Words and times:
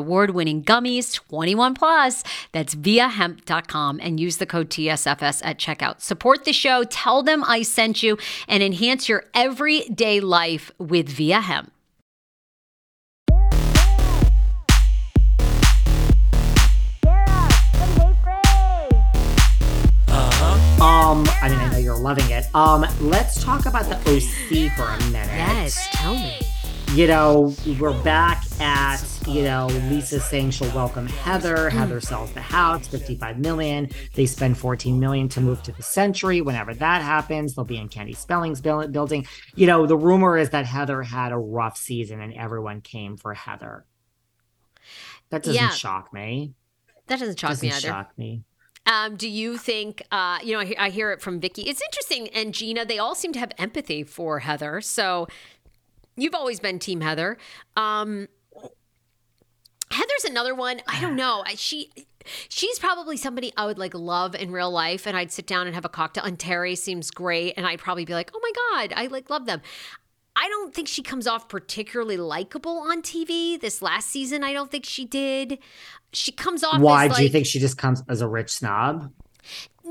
award 0.00 0.30
winning 0.30 0.64
gummies, 0.64 1.14
21 1.14 1.74
plus. 1.74 2.24
That's 2.52 2.74
viiahemp.com 2.74 4.00
and 4.02 4.18
use 4.18 4.38
the 4.38 4.46
code 4.46 4.70
TSFS 4.70 5.42
at 5.44 5.58
checkout. 5.58 6.00
Support 6.00 6.44
the 6.44 6.52
show, 6.52 6.82
tell 6.84 7.22
them 7.22 7.44
I 7.44 7.62
sent 7.62 8.02
you, 8.02 8.18
and 8.48 8.62
enhance 8.62 9.08
your 9.08 9.24
everyday 9.34 10.20
life 10.20 10.72
with 10.78 11.08
VIIA 11.08 11.40
Hemp. 11.42 11.72
Um, 20.80 21.26
I 21.42 21.50
mean, 21.50 21.58
I 21.58 21.70
know 21.72 21.76
you're 21.76 21.98
loving 21.98 22.30
it. 22.30 22.46
Um, 22.54 22.86
let's 23.00 23.44
talk 23.44 23.66
about 23.66 23.84
the 23.84 23.96
OC 23.96 24.72
for 24.76 24.84
a 24.84 24.98
minute. 25.10 25.28
Yes, 25.36 25.88
tell 25.92 26.14
me. 26.14 26.49
You 26.94 27.06
know, 27.06 27.54
we're 27.78 27.96
back 28.02 28.42
at, 28.60 28.98
you 29.28 29.42
know, 29.42 29.68
Lisa 29.88 30.18
saying 30.18 30.50
she'll 30.50 30.74
welcome 30.74 31.06
Heather. 31.06 31.70
Hmm. 31.70 31.78
Heather 31.78 32.00
sells 32.00 32.32
the 32.32 32.40
house, 32.40 32.88
55 32.88 33.38
million. 33.38 33.88
They 34.14 34.26
spend 34.26 34.58
14 34.58 34.98
million 34.98 35.28
to 35.30 35.40
move 35.40 35.62
to 35.62 35.72
the 35.72 35.84
century. 35.84 36.40
Whenever 36.40 36.74
that 36.74 37.02
happens, 37.02 37.54
they'll 37.54 37.64
be 37.64 37.76
in 37.76 37.88
Candy 37.88 38.12
Spelling's 38.12 38.60
building. 38.60 39.24
You 39.54 39.68
know, 39.68 39.86
the 39.86 39.96
rumor 39.96 40.36
is 40.36 40.50
that 40.50 40.66
Heather 40.66 41.02
had 41.02 41.30
a 41.30 41.38
rough 41.38 41.76
season 41.76 42.20
and 42.20 42.34
everyone 42.34 42.80
came 42.80 43.16
for 43.16 43.34
Heather. 43.34 43.84
That 45.30 45.44
doesn't 45.44 45.54
Yeah. 45.62 45.70
shock 45.70 46.12
me. 46.12 46.54
That 47.06 47.20
doesn't 47.20 47.38
shock 47.38 47.50
Doesn't 47.50 47.68
me 47.68 47.72
either. 47.72 47.86
shock 47.86 48.18
me. 48.18 48.42
Um, 48.86 49.14
do 49.14 49.28
you 49.28 49.58
think, 49.58 50.02
uh, 50.10 50.38
you 50.42 50.54
know, 50.54 50.60
I, 50.60 50.74
I 50.78 50.90
hear 50.90 51.12
it 51.12 51.22
from 51.22 51.38
Vicki. 51.38 51.62
It's 51.62 51.80
interesting. 51.82 52.28
And 52.30 52.52
Gina, 52.52 52.84
they 52.84 52.98
all 52.98 53.14
seem 53.14 53.32
to 53.34 53.38
have 53.38 53.52
empathy 53.58 54.02
for 54.02 54.40
Heather. 54.40 54.80
So 54.80 55.28
you've 56.22 56.34
always 56.34 56.60
been 56.60 56.78
Team 56.78 57.00
Heather. 57.00 57.38
Um, 57.76 58.28
Heather's 59.90 60.24
another 60.24 60.54
one. 60.54 60.80
I 60.86 61.00
don't 61.00 61.16
know. 61.16 61.44
She. 61.56 61.90
She's 62.50 62.78
probably 62.78 63.16
somebody 63.16 63.50
I 63.56 63.64
would 63.64 63.78
like 63.78 63.94
love 63.94 64.34
in 64.34 64.52
real 64.52 64.70
life, 64.70 65.06
and 65.06 65.16
I'd 65.16 65.32
sit 65.32 65.46
down 65.46 65.66
and 65.66 65.74
have 65.74 65.86
a 65.86 65.88
cocktail. 65.88 66.22
And 66.22 66.38
Terry 66.38 66.76
seems 66.76 67.10
great, 67.10 67.54
and 67.56 67.66
I'd 67.66 67.78
probably 67.78 68.04
be 68.04 68.12
like, 68.12 68.30
"Oh 68.34 68.40
my 68.42 68.52
god, 68.86 68.92
I 68.94 69.06
like 69.06 69.30
love 69.30 69.46
them." 69.46 69.62
I 70.36 70.48
don't 70.48 70.74
think 70.74 70.86
she 70.86 71.02
comes 71.02 71.26
off 71.26 71.48
particularly 71.48 72.16
likable 72.16 72.78
on 72.78 73.02
TV. 73.02 73.60
This 73.60 73.82
last 73.82 74.08
season, 74.08 74.44
I 74.44 74.52
don't 74.52 74.70
think 74.70 74.84
she 74.84 75.04
did. 75.04 75.58
She 76.12 76.30
comes 76.30 76.62
off. 76.62 76.80
Why 76.80 77.06
as, 77.06 77.16
do 77.16 77.22
you 77.22 77.28
think 77.28 77.46
she 77.46 77.58
just 77.58 77.78
comes 77.78 78.02
as 78.08 78.20
a 78.20 78.28
rich 78.28 78.50
snob? 78.50 79.12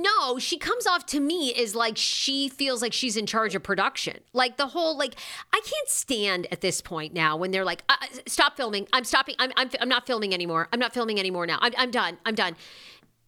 No, 0.01 0.39
she 0.39 0.57
comes 0.57 0.87
off 0.87 1.05
to 1.07 1.19
me 1.19 1.53
as 1.53 1.75
like 1.75 1.97
she 1.97 2.47
feels 2.47 2.81
like 2.81 2.93
she's 2.93 3.17
in 3.17 3.25
charge 3.25 3.53
of 3.55 3.63
production. 3.63 4.19
Like 4.33 4.57
the 4.57 4.67
whole 4.67 4.97
like 4.97 5.15
I 5.51 5.59
can't 5.59 5.89
stand 5.89 6.47
at 6.51 6.61
this 6.61 6.81
point 6.81 7.13
now 7.13 7.35
when 7.35 7.51
they're 7.51 7.65
like, 7.65 7.83
uh, 7.89 7.95
uh, 8.01 8.05
"Stop 8.25 8.55
filming! 8.55 8.87
I'm 8.93 9.03
stopping! 9.03 9.35
I'm, 9.39 9.51
I'm 9.57 9.69
I'm 9.81 9.89
not 9.89 10.07
filming 10.07 10.33
anymore! 10.33 10.69
I'm 10.71 10.79
not 10.79 10.93
filming 10.93 11.19
anymore 11.19 11.45
now! 11.45 11.59
I'm 11.61 11.73
I'm 11.77 11.91
done! 11.91 12.17
I'm 12.25 12.35
done!" 12.35 12.55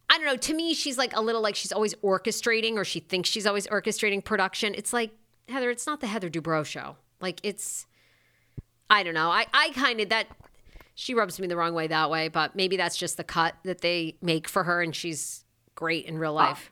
I 0.08 0.18
don't 0.18 0.26
know. 0.26 0.36
To 0.36 0.54
me, 0.54 0.74
she's 0.74 0.98
like 0.98 1.16
a 1.16 1.20
little 1.20 1.42
like 1.42 1.56
she's 1.56 1.72
always 1.72 1.94
orchestrating, 1.96 2.74
or 2.76 2.84
she 2.84 3.00
thinks 3.00 3.28
she's 3.28 3.46
always 3.46 3.66
orchestrating 3.66 4.24
production. 4.24 4.74
It's 4.74 4.92
like 4.92 5.10
Heather. 5.48 5.70
It's 5.70 5.86
not 5.86 6.00
the 6.00 6.06
Heather 6.06 6.30
Dubrow 6.30 6.64
show. 6.64 6.96
Like 7.20 7.40
it's, 7.42 7.86
I 8.88 9.02
don't 9.02 9.14
know. 9.14 9.30
I 9.30 9.46
I 9.52 9.70
kind 9.70 10.00
of 10.00 10.08
that 10.08 10.26
she 10.94 11.14
rubs 11.14 11.38
me 11.38 11.46
the 11.46 11.56
wrong 11.56 11.74
way 11.74 11.86
that 11.86 12.10
way, 12.10 12.28
but 12.28 12.54
maybe 12.54 12.76
that's 12.76 12.96
just 12.96 13.16
the 13.16 13.24
cut 13.24 13.54
that 13.64 13.80
they 13.80 14.16
make 14.20 14.48
for 14.48 14.64
her, 14.64 14.82
and 14.82 14.94
she's 14.94 15.41
great 15.74 16.06
in 16.06 16.18
real 16.18 16.32
life. 16.32 16.70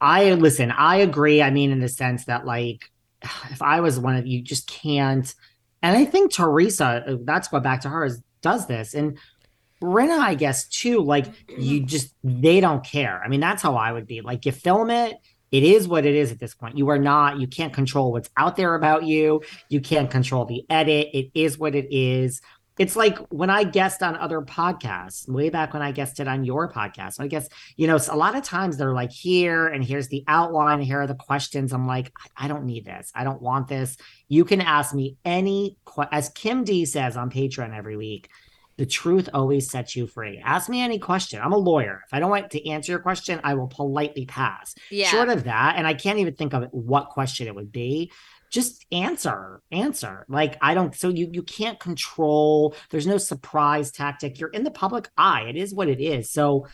I 0.00 0.32
listen, 0.32 0.70
I 0.72 0.96
agree. 0.96 1.42
I 1.42 1.50
mean, 1.50 1.70
in 1.70 1.80
the 1.80 1.88
sense 1.88 2.24
that, 2.24 2.44
like, 2.44 2.90
if 3.50 3.62
I 3.62 3.80
was 3.80 3.98
one 3.98 4.16
of 4.16 4.26
you, 4.26 4.42
just 4.42 4.68
can't. 4.68 5.32
And 5.82 5.96
I 5.96 6.04
think 6.04 6.32
Teresa, 6.32 7.04
uh, 7.06 7.16
that's 7.24 7.50
what 7.50 7.62
back 7.62 7.80
to 7.82 7.88
her, 7.88 8.04
is, 8.04 8.22
does 8.40 8.66
this. 8.66 8.94
And 8.94 9.18
Rinna, 9.80 10.18
I 10.18 10.34
guess 10.34 10.68
too, 10.68 11.02
like 11.02 11.26
you 11.58 11.80
just 11.84 12.14
they 12.22 12.60
don't 12.60 12.84
care. 12.84 13.22
I 13.24 13.28
mean, 13.28 13.40
that's 13.40 13.62
how 13.62 13.76
I 13.76 13.92
would 13.92 14.06
be. 14.06 14.20
Like 14.20 14.46
you 14.46 14.52
film 14.52 14.90
it, 14.90 15.16
it 15.50 15.64
is 15.64 15.86
what 15.86 16.06
it 16.06 16.14
is 16.14 16.32
at 16.32 16.38
this 16.38 16.54
point. 16.54 16.78
You 16.78 16.88
are 16.88 16.98
not, 16.98 17.38
you 17.38 17.46
can't 17.46 17.74
control 17.74 18.12
what's 18.12 18.30
out 18.36 18.56
there 18.56 18.74
about 18.74 19.04
you. 19.04 19.42
You 19.68 19.80
can't 19.80 20.10
control 20.10 20.46
the 20.46 20.64
edit. 20.70 21.08
It 21.12 21.30
is 21.34 21.58
what 21.58 21.74
it 21.74 21.88
is. 21.90 22.40
It's 22.78 22.96
like 22.96 23.18
when 23.28 23.50
I 23.50 23.64
guest 23.64 24.02
on 24.02 24.16
other 24.16 24.40
podcasts, 24.40 25.28
way 25.28 25.50
back 25.50 25.74
when 25.74 25.82
I 25.82 25.92
guested 25.92 26.26
on 26.26 26.44
your 26.44 26.72
podcast. 26.72 27.20
I 27.20 27.26
guess, 27.26 27.48
you 27.76 27.86
know, 27.86 27.98
a 28.10 28.16
lot 28.16 28.34
of 28.34 28.42
times 28.44 28.76
they're 28.76 28.94
like, 28.94 29.12
here 29.12 29.66
and 29.66 29.84
here's 29.84 30.08
the 30.08 30.24
outline, 30.26 30.80
here 30.80 31.02
are 31.02 31.06
the 31.06 31.14
questions. 31.14 31.72
I'm 31.72 31.86
like, 31.86 32.10
I 32.36 32.48
don't 32.48 32.64
need 32.64 32.86
this. 32.86 33.12
I 33.14 33.24
don't 33.24 33.42
want 33.42 33.68
this. 33.68 33.98
You 34.28 34.44
can 34.46 34.62
ask 34.62 34.94
me 34.94 35.16
any, 35.24 35.76
as 36.10 36.30
Kim 36.30 36.64
D 36.64 36.86
says 36.86 37.16
on 37.16 37.30
Patreon 37.30 37.76
every 37.76 37.96
week, 37.96 38.30
the 38.78 38.86
truth 38.86 39.28
always 39.34 39.70
sets 39.70 39.94
you 39.94 40.06
free. 40.06 40.40
Ask 40.42 40.70
me 40.70 40.80
any 40.80 40.98
question. 40.98 41.40
I'm 41.42 41.52
a 41.52 41.58
lawyer. 41.58 42.00
If 42.06 42.14
I 42.14 42.20
don't 42.20 42.30
want 42.30 42.50
to 42.52 42.70
answer 42.70 42.90
your 42.90 43.00
question, 43.00 43.38
I 43.44 43.52
will 43.52 43.68
politely 43.68 44.24
pass. 44.24 44.74
Yeah. 44.90 45.08
Short 45.08 45.28
of 45.28 45.44
that, 45.44 45.74
and 45.76 45.86
I 45.86 45.92
can't 45.92 46.18
even 46.18 46.34
think 46.34 46.54
of 46.54 46.64
what 46.72 47.10
question 47.10 47.46
it 47.46 47.54
would 47.54 47.70
be. 47.70 48.10
Just 48.52 48.86
answer, 48.92 49.62
answer. 49.72 50.26
Like 50.28 50.58
I 50.60 50.74
don't. 50.74 50.94
So 50.94 51.08
you 51.08 51.30
you 51.32 51.42
can't 51.42 51.80
control. 51.80 52.74
There's 52.90 53.06
no 53.06 53.18
surprise 53.18 53.90
tactic. 53.90 54.38
You're 54.38 54.50
in 54.50 54.62
the 54.62 54.70
public 54.70 55.08
eye. 55.16 55.46
It 55.48 55.56
is 55.56 55.74
what 55.74 55.88
it 55.88 56.00
is. 56.00 56.30
So 56.30 56.66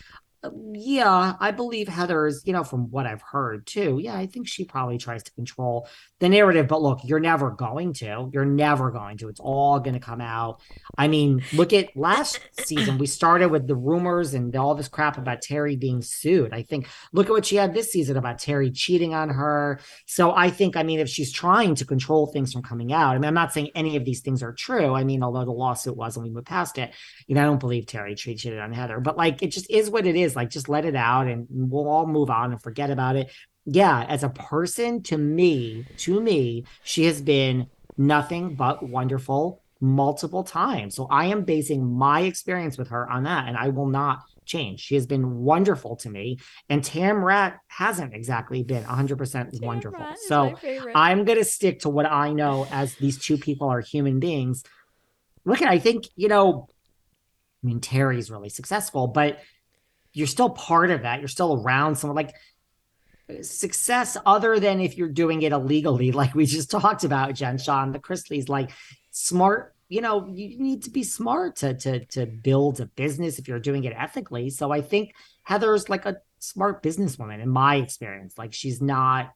Uh, 0.45 0.51
yeah, 0.73 1.35
I 1.41 1.51
believe 1.51 1.89
Heather's, 1.89 2.43
you 2.45 2.53
know, 2.53 2.63
from 2.63 2.93
what 2.93 3.07
I've 3.07 3.23
heard 3.23 3.67
too. 3.67 3.99
Yeah, 4.01 4.17
I 4.17 4.27
think 4.27 4.47
she 4.47 4.65
probably 4.65 4.97
tries 4.97 5.25
to 5.25 5.33
control 5.33 5.89
the 6.21 6.29
narrative, 6.29 6.69
but 6.69 6.81
look, 6.81 7.01
you're 7.03 7.19
never 7.19 7.51
going 7.51 7.93
to. 7.95 8.31
You're 8.33 8.45
never 8.45 8.93
going 8.93 9.19
to. 9.19 9.29
It's 9.29 9.41
all 9.41 9.81
going 9.81 9.95
to 9.95 10.01
come 10.01 10.21
out. 10.21 10.61
I 10.97 11.09
mean, 11.09 11.43
look 11.53 11.73
at 11.73 11.97
last 11.97 12.39
season. 12.61 12.99
We 12.99 13.07
started 13.07 13.51
with 13.51 13.67
the 13.67 13.75
rumors 13.75 14.33
and 14.33 14.55
all 14.55 14.77
this 14.77 14.87
crap 14.87 15.19
about 15.19 15.43
Terry 15.43 15.75
being 15.75 16.03
sued. 16.03 16.55
I 16.55 16.63
think, 16.63 16.87
look 17.13 17.27
at 17.27 17.33
what 17.33 17.47
she 17.47 17.57
had 17.57 17.75
this 17.75 17.91
season 17.91 18.17
about 18.17 18.39
Terry 18.39 18.71
cheating 18.71 19.15
on 19.15 19.31
her. 19.31 19.81
So 20.07 20.33
I 20.33 20.51
think, 20.51 20.77
I 20.77 20.85
mean, 20.85 21.01
if 21.01 21.09
she's 21.09 21.33
trying 21.33 21.75
to 21.77 21.85
control 21.85 22.29
things 22.29 22.53
from 22.53 22.63
coming 22.63 22.93
out, 22.93 23.17
I 23.17 23.19
mean, 23.19 23.27
I'm 23.27 23.35
not 23.35 23.53
saying 23.53 23.71
any 23.75 23.97
of 23.97 24.05
these 24.05 24.21
things 24.21 24.45
are 24.45 24.53
true. 24.53 24.95
I 24.95 25.03
mean, 25.03 25.25
although 25.25 25.45
the 25.45 25.51
lawsuit 25.51 25.97
was 25.97 26.17
and 26.17 26.25
we 26.25 26.31
moved 26.31 26.47
past 26.47 26.79
it, 26.79 26.95
you 27.27 27.35
know, 27.35 27.43
I 27.43 27.45
don't 27.45 27.59
believe 27.59 27.87
Terry 27.87 28.15
cheated 28.15 28.61
on 28.61 28.73
Heather, 28.73 29.01
but 29.01 29.17
like 29.17 29.43
it 29.43 29.49
just 29.49 29.69
is 29.69 29.91
what 29.91 30.07
it 30.07 30.15
is 30.15 30.28
is. 30.29 30.37
Like, 30.37 30.51
just 30.51 30.69
let 30.69 30.85
it 30.85 30.95
out 30.97 31.27
and 31.27 31.47
we'll 31.51 31.89
all 31.89 32.07
move 32.07 32.31
on 32.31 32.53
and 32.53 32.63
forget 32.63 32.91
about 32.91 33.17
it. 33.17 33.31
Yeah, 33.65 34.05
as 34.09 34.23
a 34.23 34.29
person, 34.31 35.03
to 35.05 35.19
me, 35.19 35.85
to 35.99 36.21
me, 36.21 36.65
she 36.85 37.05
has 37.05 37.21
been 37.21 37.67
nothing 37.97 38.55
but 38.55 38.83
wonderful 38.83 39.63
multiple 39.81 40.43
times. 40.43 40.95
So 40.95 41.07
I 41.11 41.27
am 41.27 41.45
basing 41.45 41.85
my 41.85 42.23
experience 42.23 42.79
with 42.79 42.89
her 42.89 43.09
on 43.11 43.25
that, 43.25 43.47
and 43.47 43.57
I 43.57 43.69
will 43.69 43.87
not 43.87 44.21
change. 44.45 44.81
She 44.81 44.95
has 44.95 45.07
been 45.07 45.37
wonderful 45.37 45.97
to 45.97 46.11
me, 46.11 46.39
and 46.69 46.83
Tamra 46.83 47.57
hasn't 47.69 48.15
exactly 48.15 48.63
been 48.63 48.85
100% 48.85 49.61
wonderful. 49.63 50.07
So 50.27 50.55
I'm 50.95 51.25
going 51.25 51.39
to 51.39 51.45
stick 51.45 51.81
to 51.81 51.89
what 51.89 52.07
I 52.07 52.33
know 52.33 52.67
as 52.71 52.95
these 52.97 53.19
two 53.19 53.39
people 53.39 53.69
are 53.69 53.81
human 53.81 54.19
beings. 54.19 54.65
Look, 55.45 55.63
at 55.63 55.69
I 55.69 55.79
think, 55.79 56.07
you 56.17 56.29
know, 56.29 56.69
I 57.63 57.67
mean, 57.67 57.81
Terry's 57.81 58.31
really 58.31 58.49
successful, 58.49 59.09
but 59.09 59.39
you're 60.13 60.27
still 60.27 60.51
part 60.51 60.91
of 60.91 61.03
that. 61.03 61.21
You're 61.21 61.29
still 61.29 61.63
around 61.63 61.97
someone 61.97 62.17
like 62.17 62.35
success 63.43 64.17
other 64.25 64.59
than 64.59 64.81
if 64.81 64.97
you're 64.97 65.09
doing 65.09 65.43
it 65.43 65.53
illegally, 65.53 66.13
like 66.21 66.35
we 66.35 66.47
just 66.47 66.71
talked 66.71 67.05
about, 67.05 67.35
Jen 67.35 67.59
Shah, 67.59 67.87
the 67.87 67.99
Chrisleys, 67.99 68.49
like 68.49 68.71
smart, 69.11 69.75
you 69.89 70.01
know, 70.01 70.27
you 70.27 70.59
need 70.59 70.83
to 70.85 70.91
be 70.91 71.03
smart 71.03 71.57
to 71.57 71.75
to 71.75 72.05
to 72.07 72.27
build 72.27 72.81
a 72.81 72.87
business 72.87 73.39
if 73.39 73.49
you're 73.49 73.61
doing 73.61 73.85
it 73.85 73.95
ethically. 73.97 74.51
So 74.51 74.71
I 74.71 74.81
think 74.83 75.15
Heather's 75.43 75.89
like 75.89 76.05
a 76.05 76.19
smart 76.39 76.83
businesswoman 76.83 77.43
in 77.43 77.49
my 77.49 77.77
experience. 77.77 78.37
Like 78.37 78.53
she's 78.53 78.83
not 78.83 79.33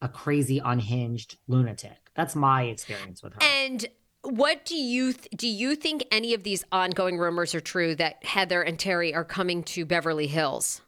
a 0.00 0.08
crazy 0.08 0.60
unhinged 0.64 1.38
lunatic. 1.48 2.10
That's 2.14 2.36
my 2.36 2.64
experience 2.64 3.22
with 3.22 3.34
her. 3.34 3.42
And 3.42 3.84
what 4.24 4.64
do 4.64 4.76
you 4.76 5.12
th- 5.12 5.28
do 5.36 5.48
you 5.48 5.76
think 5.76 6.04
any 6.10 6.34
of 6.34 6.42
these 6.42 6.64
ongoing 6.72 7.18
rumors 7.18 7.54
are 7.54 7.60
true 7.60 7.94
that 7.96 8.24
Heather 8.24 8.62
and 8.62 8.78
Terry 8.78 9.14
are 9.14 9.24
coming 9.24 9.62
to 9.64 9.84
Beverly 9.84 10.26
Hills? 10.26 10.80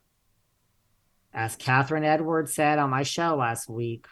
As 1.32 1.56
Kathryn 1.56 2.04
Edwards 2.04 2.54
said 2.54 2.78
on 2.78 2.90
my 2.90 3.02
show 3.02 3.36
last 3.36 3.68
week, 3.68 4.06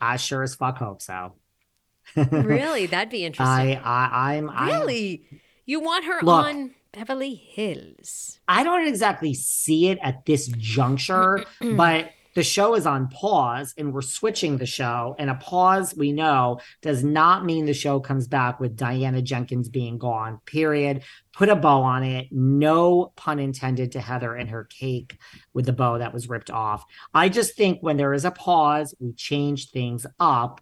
I 0.00 0.16
sure 0.16 0.42
as 0.42 0.54
fuck 0.54 0.78
hope 0.78 1.00
so. 1.00 1.34
really, 2.16 2.86
that'd 2.86 3.10
be 3.10 3.24
interesting. 3.24 3.78
I, 3.78 3.80
I 3.82 4.36
I'm 4.36 4.50
really. 4.66 5.26
I'm, 5.30 5.40
you 5.64 5.80
want 5.80 6.04
her 6.04 6.20
look, 6.22 6.44
on 6.44 6.74
Beverly 6.92 7.34
Hills? 7.34 8.40
I 8.48 8.64
don't 8.64 8.86
exactly 8.86 9.32
see 9.32 9.88
it 9.88 9.98
at 10.02 10.26
this 10.26 10.48
juncture, 10.48 11.44
but 11.60 12.10
the 12.34 12.42
show 12.42 12.74
is 12.74 12.86
on 12.86 13.08
pause 13.08 13.74
and 13.76 13.92
we're 13.92 14.02
switching 14.02 14.56
the 14.56 14.66
show. 14.66 15.14
And 15.18 15.30
a 15.30 15.34
pause, 15.34 15.94
we 15.94 16.12
know, 16.12 16.60
does 16.80 17.04
not 17.04 17.44
mean 17.44 17.66
the 17.66 17.74
show 17.74 18.00
comes 18.00 18.26
back 18.26 18.60
with 18.60 18.76
Diana 18.76 19.22
Jenkins 19.22 19.68
being 19.68 19.98
gone, 19.98 20.40
period. 20.46 21.02
Put 21.32 21.48
a 21.48 21.56
bow 21.56 21.82
on 21.82 22.02
it. 22.02 22.28
No 22.30 23.12
pun 23.16 23.38
intended 23.38 23.92
to 23.92 24.00
Heather 24.00 24.34
and 24.34 24.50
her 24.50 24.64
cake 24.64 25.18
with 25.52 25.66
the 25.66 25.72
bow 25.72 25.98
that 25.98 26.12
was 26.12 26.28
ripped 26.28 26.50
off. 26.50 26.84
I 27.14 27.28
just 27.28 27.56
think 27.56 27.82
when 27.82 27.96
there 27.96 28.14
is 28.14 28.24
a 28.24 28.30
pause, 28.30 28.94
we 29.00 29.12
change 29.12 29.70
things 29.70 30.06
up. 30.18 30.60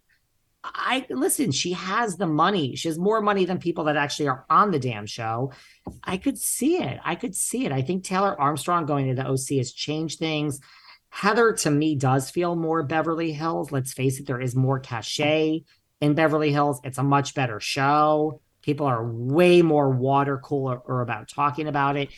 I 0.63 1.07
listen, 1.09 1.51
she 1.51 1.73
has 1.73 2.17
the 2.17 2.27
money. 2.27 2.75
She 2.75 2.87
has 2.87 2.99
more 2.99 3.19
money 3.19 3.45
than 3.45 3.57
people 3.57 3.85
that 3.85 3.95
actually 3.95 4.27
are 4.27 4.45
on 4.47 4.69
the 4.69 4.77
damn 4.77 5.07
show. 5.07 5.51
I 6.03 6.17
could 6.17 6.37
see 6.37 6.77
it. 6.77 6.99
I 7.03 7.15
could 7.15 7.35
see 7.35 7.65
it. 7.65 7.71
I 7.71 7.81
think 7.81 8.03
Taylor 8.03 8.39
Armstrong 8.39 8.85
going 8.85 9.07
to 9.07 9.15
the 9.15 9.27
OC 9.27 9.57
has 9.57 9.73
changed 9.73 10.19
things. 10.19 10.59
Heather 11.11 11.53
to 11.53 11.69
me 11.69 11.95
does 11.95 12.29
feel 12.29 12.55
more 12.55 12.81
Beverly 12.83 13.33
Hills. 13.33 13.71
Let's 13.71 13.93
face 13.93 14.19
it, 14.19 14.25
there 14.25 14.41
is 14.41 14.55
more 14.55 14.79
cachet 14.79 15.63
in 15.99 16.15
Beverly 16.15 16.51
Hills. 16.51 16.79
It's 16.83 16.97
a 16.97 17.03
much 17.03 17.35
better 17.35 17.59
show. 17.59 18.41
People 18.61 18.85
are 18.85 19.05
way 19.05 19.61
more 19.61 19.89
water 19.89 20.37
cooler 20.37 20.79
about 21.01 21.27
talking 21.27 21.67
about 21.67 21.97
it. 21.97 22.09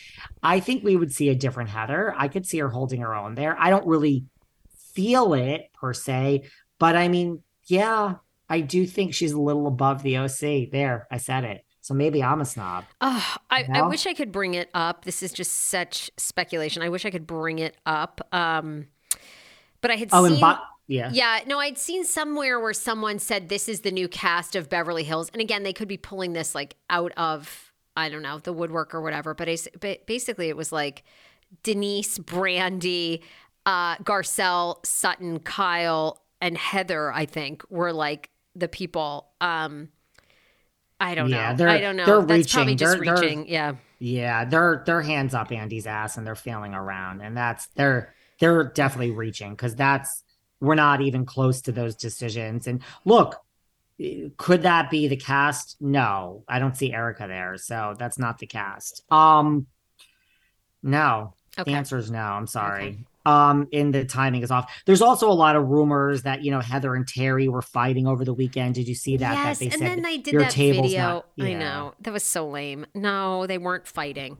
I 0.42 0.60
think 0.60 0.84
we 0.84 0.96
would 0.96 1.12
see 1.12 1.28
a 1.28 1.34
different 1.34 1.70
Heather. 1.70 2.14
I 2.16 2.28
could 2.28 2.46
see 2.46 2.58
her 2.58 2.68
holding 2.68 3.00
her 3.00 3.14
own 3.14 3.34
there. 3.34 3.56
I 3.58 3.70
don't 3.70 3.86
really 3.86 4.26
feel 4.94 5.34
it 5.34 5.72
per 5.74 5.92
se, 5.92 6.44
but 6.78 6.96
I 6.96 7.08
mean, 7.08 7.42
yeah, 7.64 8.16
I 8.48 8.60
do 8.60 8.86
think 8.86 9.12
she's 9.12 9.32
a 9.32 9.40
little 9.40 9.66
above 9.66 10.02
the 10.02 10.18
OC. 10.18 10.70
There, 10.70 11.08
I 11.10 11.16
said 11.16 11.44
it. 11.44 11.64
So 11.84 11.92
maybe 11.92 12.22
I'm 12.22 12.40
a 12.40 12.46
snob. 12.46 12.86
Oh, 13.02 13.36
I, 13.50 13.60
you 13.60 13.68
know? 13.68 13.84
I 13.84 13.88
wish 13.88 14.06
I 14.06 14.14
could 14.14 14.32
bring 14.32 14.54
it 14.54 14.70
up. 14.72 15.04
This 15.04 15.22
is 15.22 15.34
just 15.34 15.52
such 15.52 16.10
speculation. 16.16 16.82
I 16.82 16.88
wish 16.88 17.04
I 17.04 17.10
could 17.10 17.26
bring 17.26 17.58
it 17.58 17.76
up. 17.84 18.26
Um, 18.32 18.86
but 19.82 19.90
I 19.90 19.96
had 19.96 20.08
oh, 20.10 20.26
seen. 20.26 20.40
Bo- 20.40 20.56
yeah. 20.86 21.10
Yeah. 21.12 21.40
No, 21.46 21.58
I'd 21.58 21.76
seen 21.76 22.06
somewhere 22.06 22.58
where 22.58 22.72
someone 22.72 23.18
said 23.18 23.50
this 23.50 23.68
is 23.68 23.82
the 23.82 23.90
new 23.90 24.08
cast 24.08 24.56
of 24.56 24.70
Beverly 24.70 25.04
Hills. 25.04 25.28
And 25.34 25.42
again, 25.42 25.62
they 25.62 25.74
could 25.74 25.86
be 25.86 25.98
pulling 25.98 26.32
this 26.32 26.54
like 26.54 26.74
out 26.88 27.12
of, 27.18 27.70
I 27.98 28.08
don't 28.08 28.22
know, 28.22 28.38
the 28.38 28.54
woodwork 28.54 28.94
or 28.94 29.02
whatever. 29.02 29.34
But, 29.34 29.50
but 29.78 30.06
basically, 30.06 30.48
it 30.48 30.56
was 30.56 30.72
like 30.72 31.04
Denise, 31.64 32.18
Brandi, 32.18 33.20
uh, 33.66 33.96
Garcelle, 33.96 34.78
Sutton, 34.86 35.38
Kyle, 35.38 36.22
and 36.40 36.56
Heather, 36.56 37.12
I 37.12 37.26
think, 37.26 37.62
were 37.68 37.92
like 37.92 38.30
the 38.56 38.68
people. 38.68 39.32
Um, 39.42 39.90
I 41.00 41.14
don't 41.14 41.28
yeah, 41.28 41.52
know. 41.54 41.68
I 41.68 41.80
don't 41.80 41.96
know. 41.96 42.06
They're 42.06 42.20
That's 42.20 42.30
reaching. 42.30 42.56
probably 42.56 42.74
just 42.76 42.98
they're, 43.00 43.14
reaching. 43.14 43.38
They're, 43.40 43.52
yeah. 43.52 43.74
Yeah, 43.98 44.44
they're 44.44 44.82
they're 44.84 45.02
hands 45.02 45.34
up 45.34 45.50
Andy's 45.50 45.86
ass 45.86 46.16
and 46.16 46.26
they're 46.26 46.34
feeling 46.34 46.74
around, 46.74 47.22
and 47.22 47.36
that's 47.36 47.68
they're 47.68 48.14
they're 48.38 48.64
definitely 48.64 49.12
reaching 49.12 49.52
because 49.52 49.74
that's 49.74 50.24
we're 50.60 50.74
not 50.74 51.00
even 51.00 51.24
close 51.24 51.62
to 51.62 51.72
those 51.72 51.94
decisions. 51.94 52.66
And 52.66 52.82
look, 53.04 53.36
could 54.36 54.62
that 54.62 54.90
be 54.90 55.08
the 55.08 55.16
cast? 55.16 55.76
No, 55.80 56.44
I 56.48 56.58
don't 56.58 56.76
see 56.76 56.92
Erika 56.92 57.26
there, 57.26 57.56
so 57.56 57.94
that's 57.98 58.18
not 58.18 58.38
the 58.38 58.46
cast. 58.46 59.02
Um, 59.10 59.66
no. 60.82 61.34
Okay. 61.56 61.70
The 61.70 61.76
answer 61.76 61.96
is 61.96 62.10
no. 62.10 62.18
I'm 62.18 62.46
sorry. 62.46 62.84
Okay 62.84 62.98
um 63.26 63.68
in 63.70 63.90
the 63.90 64.04
timing 64.04 64.42
is 64.42 64.50
off. 64.50 64.70
There's 64.86 65.02
also 65.02 65.30
a 65.30 65.34
lot 65.34 65.56
of 65.56 65.68
rumors 65.68 66.22
that 66.22 66.44
you 66.44 66.50
know 66.50 66.60
heather 66.60 66.94
and 66.94 67.06
terry 67.06 67.48
were 67.48 67.62
fighting 67.62 68.06
over 68.06 68.24
the 68.24 68.34
weekend. 68.34 68.74
Did 68.74 68.88
you 68.88 68.94
see 68.94 69.16
that 69.16 69.34
yes, 69.34 69.58
that 69.58 69.64
they 69.64 69.70
and 69.70 69.82
then 69.82 70.02
they 70.02 70.18
did 70.18 70.40
that 70.40 70.52
video. 70.52 71.02
not, 71.02 71.26
yeah. 71.36 71.44
i 71.46 71.52
know. 71.54 71.94
That 72.00 72.12
was 72.12 72.22
so 72.22 72.48
lame. 72.48 72.86
No 72.94 73.46
they 73.46 73.58
weren't 73.58 73.86
fighting. 73.86 74.38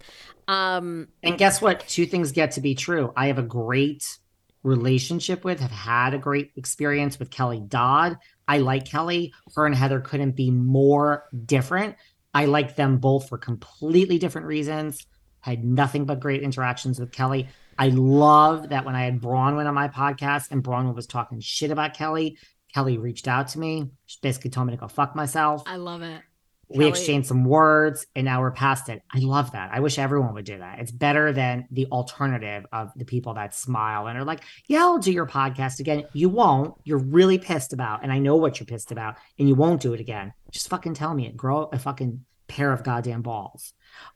Um 0.49 1.09
and 1.23 1.38
guess 1.38 1.62
what? 1.62 1.87
Two 1.88 2.07
things 2.07 2.33
get 2.33 2.53
to 2.53 2.61
be 2.61 2.75
true. 2.75 3.12
I 3.17 3.29
have 3.29 3.38
a 3.38 3.43
great 3.43 4.19
relationship 4.62 5.45
with 5.45 5.61
have 5.61 5.71
had 5.71 6.14
a 6.14 6.19
great 6.19 6.53
experience 6.57 7.19
with 7.19 7.31
kelly 7.31 7.61
dodd. 7.61 8.19
I 8.49 8.59
like 8.59 8.85
kelly. 8.85 9.33
Her 9.55 9.67
and 9.67 9.75
heather 9.75 10.00
couldn't 10.00 10.33
be 10.33 10.50
more 10.50 11.25
different. 11.47 11.97
I 12.35 12.47
like 12.47 12.76
them 12.76 12.99
both 12.99 13.29
for 13.29 13.38
completely 13.38 14.19
different 14.19 14.47
reasons. 14.47 15.07
I 15.47 15.50
had 15.50 15.64
nothing 15.64 16.05
but 16.05 16.21
great 16.21 16.43
interactions 16.43 16.99
with 16.99 17.12
kelly 17.12 17.49
I 17.78 17.88
love 17.88 18.71
that 18.71 18.85
when 18.85 18.95
I 18.95 19.04
had 19.04 19.21
Braunwyn 19.21 19.66
on 19.66 19.75
my 19.75 19.88
podcast 19.88 20.50
and 20.50 20.62
Braunwyn 20.62 20.95
was 20.95 21.07
talking 21.07 21.40
shit 21.40 21.71
about 21.71 21.95
Kelly, 21.95 22.38
Kelly 22.73 22.99
reached 22.99 23.28
out 23.28 23.49
to 23.49 23.59
me. 23.59 23.90
She 24.07 24.19
basically 24.23 24.50
told 24.50 24.66
me 24.66 24.73
to 24.73 24.76
go 24.76 24.88
fuck 24.88 25.14
myself. 25.14 25.62
I 25.66 25.76
love 25.76 26.02
it. 26.02 26.23
we 26.69 26.87
exchanged 26.87 27.28
some 27.28 27.45
words 27.45 28.07
and 28.16 28.25
now 28.25 28.40
we're 28.40 28.50
past 28.50 28.88
it. 28.88 29.02
I 29.12 29.19
love 29.19 29.52
that. 29.52 29.71
I 29.73 29.81
wish 29.81 29.99
everyone 29.99 30.35
would 30.35 30.45
do 30.45 30.59
that. 30.59 30.81
It's 30.81 30.90
better 30.90 31.33
than 31.33 31.69
the 31.71 31.87
alternative 31.87 32.66
of 32.73 32.90
the 32.97 33.04
people 33.04 33.35
that 33.35 33.54
smile 33.54 34.07
and 34.09 34.19
are 34.19 34.25
like, 34.25 34.40
yeah, 34.66 34.81
I'll 34.81 34.99
do 34.99 35.12
your 35.12 35.26
podcast 35.26 35.78
again. 35.78 36.04
You 36.14 36.28
won't. 36.28 36.75
You're 36.85 36.99
really 36.99 37.38
pissed 37.38 37.73
about, 37.73 38.02
and 38.02 38.11
I 38.12 38.19
know 38.19 38.37
what 38.37 38.59
you're 38.59 38.66
pissed 38.66 38.90
about, 38.90 39.16
and 39.38 39.49
you 39.49 39.54
won't 39.54 39.83
do 39.83 39.93
it 39.95 40.00
again. 40.00 40.33
Just 40.50 40.69
fucking 40.69 40.95
tell 40.95 41.14
me 41.14 41.26
it. 41.26 41.37
Grow 41.37 41.69
a 41.73 41.78
fucking 41.78 42.25
pair 42.49 42.73
of 42.73 42.83
goddamn 42.83 43.23
balls. 43.23 43.73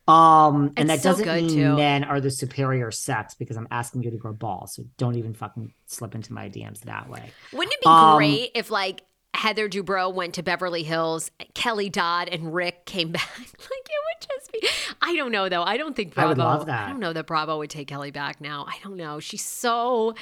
Um, 0.06 0.72
and 0.76 0.90
It's 0.90 1.02
that 1.02 1.08
doesn't 1.10 1.26
mean 1.28 1.48
too. 1.50 1.76
men 1.76 2.02
are 2.04 2.20
the 2.20 2.30
superior 2.30 2.90
sex 2.90 3.34
because 3.34 3.56
I'm 3.58 3.68
asking 3.70 4.02
you 4.04 4.10
to 4.10 4.16
grow 4.16 4.32
balls. 4.32 4.74
So 4.74 4.84
don't 4.96 5.16
even 5.16 5.34
fucking 5.34 5.74
slip 5.86 6.14
into 6.14 6.32
my 6.32 6.48
DMs 6.48 6.80
that 6.80 7.10
way. 7.10 7.30
Wouldn't 7.52 7.74
it 7.74 7.80
be 7.82 7.86
Um, 7.88 8.16
great 8.16 8.50
if 8.54 8.70
like 8.70 9.02
Heather 9.34 9.68
Dubrow 9.68 10.12
went 10.12 10.34
to 10.34 10.42
Beverly 10.42 10.82
Hills, 10.82 11.30
Kelly 11.54 11.90
Dodd 11.90 12.28
and 12.30 12.54
Rick 12.54 12.86
came 12.86 13.12
back? 13.12 13.28
like 13.38 13.50
it 13.50 13.60
would 13.68 14.28
just 14.28 14.52
be. 14.52 14.66
I 15.02 15.14
don't 15.14 15.30
know 15.30 15.50
though. 15.50 15.62
I 15.62 15.76
don't 15.76 15.94
think 15.94 16.12
I 16.16 16.22
Bravo. 16.22 16.28
would 16.30 16.38
love 16.38 16.66
that. 16.66 16.86
I 16.86 16.90
don't 16.90 17.00
know 17.00 17.12
that 17.12 17.26
Bravo 17.26 17.58
would 17.58 17.68
take 17.70 17.88
Kelly 17.88 18.10
back 18.10 18.40
now. 18.40 18.64
I 18.66 18.76
don't 18.82 18.96
know. 18.96 19.20
She's 19.20 19.44
so. 19.44 20.14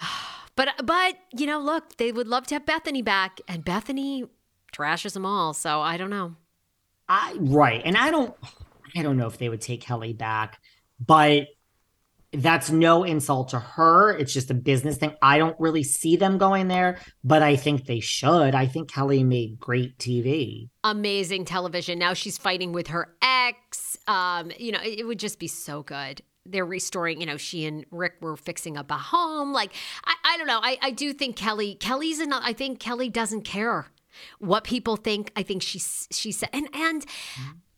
But 0.54 0.70
but 0.86 1.18
you 1.36 1.44
know, 1.46 1.58
look, 1.60 1.98
they 1.98 2.12
would 2.12 2.28
love 2.28 2.46
to 2.46 2.54
have 2.54 2.64
Bethany 2.64 3.02
back, 3.02 3.42
and 3.46 3.62
Bethany 3.62 4.24
trashes 4.72 5.12
them 5.12 5.26
all. 5.26 5.52
So 5.52 5.82
I 5.82 5.98
don't 5.98 6.08
know. 6.08 6.34
I 7.08 7.36
right, 7.38 7.82
and 7.84 7.96
I 7.96 8.10
don't, 8.10 8.34
I 8.96 9.02
don't 9.02 9.16
know 9.16 9.26
if 9.26 9.38
they 9.38 9.48
would 9.48 9.60
take 9.60 9.80
Kelly 9.80 10.12
back, 10.12 10.58
but 11.04 11.46
that's 12.32 12.70
no 12.70 13.04
insult 13.04 13.50
to 13.50 13.58
her. 13.58 14.16
It's 14.16 14.32
just 14.32 14.50
a 14.50 14.54
business 14.54 14.96
thing. 14.96 15.14
I 15.22 15.38
don't 15.38 15.58
really 15.58 15.82
see 15.82 16.16
them 16.16 16.38
going 16.38 16.68
there, 16.68 16.98
but 17.24 17.42
I 17.42 17.56
think 17.56 17.86
they 17.86 18.00
should. 18.00 18.54
I 18.54 18.66
think 18.66 18.90
Kelly 18.90 19.24
made 19.24 19.58
great 19.58 19.96
TV. 19.98 20.68
amazing 20.84 21.44
television. 21.44 21.98
Now 21.98 22.14
she's 22.14 22.38
fighting 22.38 22.72
with 22.72 22.88
her 22.88 23.14
ex. 23.22 23.96
Um, 24.06 24.50
you 24.58 24.72
know, 24.72 24.80
it, 24.82 25.00
it 25.00 25.04
would 25.04 25.18
just 25.18 25.38
be 25.38 25.48
so 25.48 25.82
good. 25.82 26.22
They're 26.44 26.66
restoring, 26.66 27.20
you 27.20 27.26
know, 27.26 27.36
she 27.36 27.64
and 27.64 27.84
Rick 27.90 28.14
were 28.20 28.36
fixing 28.36 28.76
up 28.76 28.90
a 28.90 28.98
home. 28.98 29.52
Like, 29.52 29.72
I, 30.04 30.14
I 30.24 30.36
don't 30.36 30.46
know. 30.46 30.60
I, 30.62 30.78
I 30.80 30.90
do 30.92 31.12
think 31.12 31.36
Kelly, 31.36 31.74
Kelly's 31.74 32.20
enough. 32.20 32.42
I 32.44 32.52
think 32.52 32.78
Kelly 32.78 33.08
doesn't 33.08 33.42
care 33.42 33.86
what 34.38 34.64
people 34.64 34.96
think. 34.96 35.32
I 35.36 35.42
think 35.42 35.62
she's, 35.62 36.08
she 36.10 36.32
said, 36.32 36.48
and, 36.52 36.68
and 36.74 37.04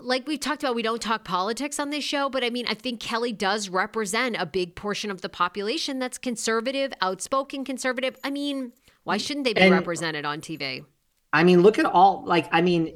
like 0.01 0.27
we've 0.27 0.41
talked 0.41 0.63
about, 0.63 0.75
we 0.75 0.83
don't 0.83 1.03
talk 1.03 1.25
politics 1.25 1.79
on 1.79 1.91
this 1.91 2.05
show, 2.05 2.29
but 2.29 2.45
I 2.45 2.51
mean, 2.51 2.67
I 2.69 2.75
think 2.75 3.01
Kelly 3.01 3.33
does 3.33 3.69
represent 3.69 4.37
a 4.39 4.47
big 4.47 4.75
portion 4.75 5.11
of 5.11 5.23
the 5.23 5.29
population 5.29 5.99
that's 5.99 6.19
conservative, 6.19 6.93
outspoken 7.01 7.65
conservative. 7.65 8.17
I 8.23 8.31
mean, 8.31 8.73
why 9.05 9.17
shouldn't 9.17 9.45
they 9.45 9.55
be 9.55 9.61
And- 9.63 9.73
represented 9.73 10.25
on 10.25 10.41
TV? 10.41 10.85
I 11.33 11.45
mean, 11.45 11.63
look 11.63 11.79
at 11.79 11.85
all 11.85 12.23
like 12.25 12.49
I 12.53 12.63
mean, 12.63 12.95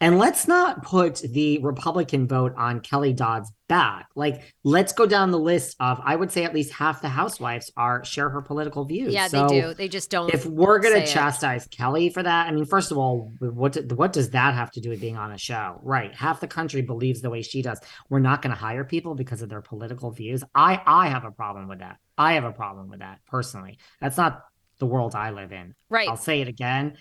and 0.00 0.18
let's 0.18 0.48
not 0.48 0.82
put 0.82 1.16
the 1.16 1.58
Republican 1.62 2.26
vote 2.26 2.52
on 2.56 2.80
Kelly 2.80 3.12
Dodd's 3.12 3.50
back. 3.68 4.08
Like, 4.14 4.54
let's 4.64 4.92
go 4.92 5.06
down 5.06 5.30
the 5.30 5.38
list 5.38 5.76
of 5.80 6.00
I 6.04 6.16
would 6.16 6.32
say 6.32 6.44
at 6.44 6.52
least 6.52 6.72
half 6.72 7.00
the 7.00 7.08
housewives 7.08 7.70
are 7.76 8.04
share 8.04 8.28
her 8.28 8.42
political 8.42 8.84
views. 8.84 9.12
Yeah, 9.12 9.28
So 9.28 9.46
they 9.46 9.60
do. 9.60 9.74
They 9.74 9.88
just 9.88 10.10
don't. 10.10 10.32
If 10.32 10.46
we're 10.46 10.78
gonna 10.80 10.96
it. 10.96 11.06
chastise 11.06 11.66
Kelly 11.68 12.10
for 12.10 12.22
that, 12.22 12.48
I 12.48 12.50
mean, 12.50 12.64
first 12.64 12.90
of 12.90 12.98
all, 12.98 13.32
what 13.40 13.76
what 13.94 14.12
does 14.12 14.30
that 14.30 14.54
have 14.54 14.70
to 14.72 14.80
do 14.80 14.90
with 14.90 15.00
being 15.00 15.16
on 15.16 15.32
a 15.32 15.38
show? 15.38 15.80
Right, 15.82 16.14
half 16.14 16.40
the 16.40 16.48
country 16.48 16.82
believes 16.82 17.20
the 17.20 17.30
way 17.30 17.42
she 17.42 17.62
does. 17.62 17.80
We're 18.10 18.18
not 18.18 18.42
going 18.42 18.54
to 18.54 18.60
hire 18.60 18.84
people 18.84 19.14
because 19.14 19.42
of 19.42 19.48
their 19.48 19.62
political 19.62 20.10
views. 20.10 20.42
I 20.54 20.80
I 20.84 21.08
have 21.08 21.24
a 21.24 21.30
problem 21.30 21.68
with 21.68 21.78
that. 21.78 21.98
I 22.18 22.34
have 22.34 22.44
a 22.44 22.52
problem 22.52 22.90
with 22.90 23.00
that 23.00 23.20
personally. 23.26 23.78
That's 24.00 24.16
not 24.16 24.42
the 24.78 24.86
world 24.86 25.14
I 25.14 25.30
live 25.30 25.52
in. 25.52 25.74
Right. 25.88 26.08
I'll 26.08 26.16
say 26.16 26.40
it 26.40 26.48
again. 26.48 26.96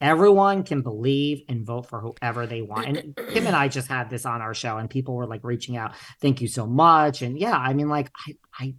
Everyone 0.00 0.62
can 0.62 0.82
believe 0.82 1.42
and 1.48 1.66
vote 1.66 1.88
for 1.88 2.00
whoever 2.00 2.46
they 2.46 2.62
want. 2.62 2.86
And 2.86 3.16
Kim 3.32 3.46
and 3.46 3.56
I 3.56 3.68
just 3.68 3.88
had 3.88 4.10
this 4.10 4.24
on 4.24 4.40
our 4.40 4.54
show, 4.54 4.76
and 4.76 4.88
people 4.88 5.14
were 5.14 5.26
like 5.26 5.42
reaching 5.42 5.76
out, 5.76 5.94
"Thank 6.20 6.40
you 6.40 6.48
so 6.48 6.66
much." 6.66 7.22
And 7.22 7.38
yeah, 7.38 7.56
I 7.56 7.74
mean, 7.74 7.88
like, 7.88 8.10
I, 8.26 8.36
I, 8.58 8.74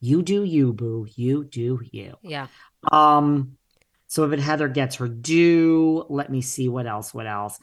you 0.00 0.22
do 0.22 0.42
you, 0.44 0.72
boo. 0.72 1.06
You 1.14 1.44
do 1.44 1.80
you. 1.90 2.16
Yeah. 2.22 2.46
Um, 2.90 3.56
so 4.06 4.24
if 4.24 4.32
it 4.32 4.38
Heather 4.40 4.68
gets 4.68 4.96
her 4.96 5.08
due, 5.08 6.06
let 6.08 6.30
me 6.30 6.40
see 6.40 6.68
what 6.68 6.86
else. 6.86 7.12
What 7.12 7.26
else? 7.26 7.58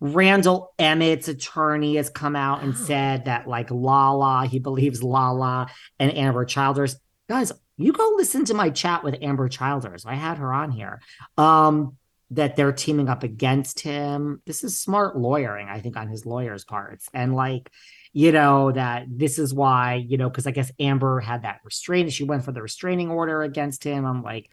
Randall 0.00 0.74
Emmett's 0.78 1.28
attorney 1.28 1.96
has 1.96 2.10
come 2.10 2.36
out 2.36 2.62
and 2.62 2.74
Oh. 2.74 2.76
said 2.86 3.24
that 3.24 3.46
like 3.48 3.70
Lala, 3.70 4.46
he 4.46 4.58
believes 4.58 5.02
Lala 5.02 5.68
and 5.98 6.12
Ambyr 6.12 6.46
Childers. 6.46 6.96
Guys, 7.28 7.52
you 7.76 7.92
go 7.92 8.12
listen 8.16 8.44
to 8.46 8.54
my 8.54 8.70
chat 8.70 9.02
with 9.02 9.14
Ambyr 9.20 9.50
Childers. 9.50 10.04
I 10.04 10.14
had 10.14 10.38
her 10.38 10.52
on 10.52 10.70
here. 10.70 11.00
Um, 11.38 11.96
that 12.34 12.56
they're 12.56 12.72
teaming 12.72 13.08
up 13.08 13.22
against 13.22 13.80
him. 13.80 14.42
This 14.46 14.64
is 14.64 14.78
smart 14.78 15.16
lawyering, 15.16 15.68
I 15.68 15.80
think, 15.80 15.96
on 15.96 16.08
his 16.08 16.26
lawyer's 16.26 16.64
parts. 16.64 17.08
And 17.14 17.34
like, 17.34 17.70
you 18.12 18.32
know, 18.32 18.72
that 18.72 19.06
this 19.08 19.38
is 19.38 19.52
why, 19.52 19.94
you 19.94 20.16
know, 20.16 20.28
because 20.28 20.46
I 20.46 20.50
guess 20.50 20.70
Ambyr 20.80 21.22
had 21.22 21.42
that 21.42 21.60
restraint. 21.64 22.12
She 22.12 22.24
went 22.24 22.44
for 22.44 22.52
the 22.52 22.62
restraining 22.62 23.10
order 23.10 23.42
against 23.42 23.84
him. 23.84 24.04
I'm 24.04 24.22
like, 24.22 24.50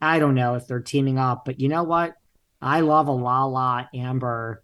I 0.00 0.18
don't 0.18 0.34
know 0.34 0.54
if 0.54 0.66
they're 0.66 0.80
teaming 0.80 1.18
up, 1.18 1.44
but 1.44 1.60
you 1.60 1.68
know 1.68 1.82
what? 1.82 2.14
I 2.62 2.80
love 2.80 3.08
a 3.08 3.12
Lala 3.12 3.88
Ambyr 3.94 4.58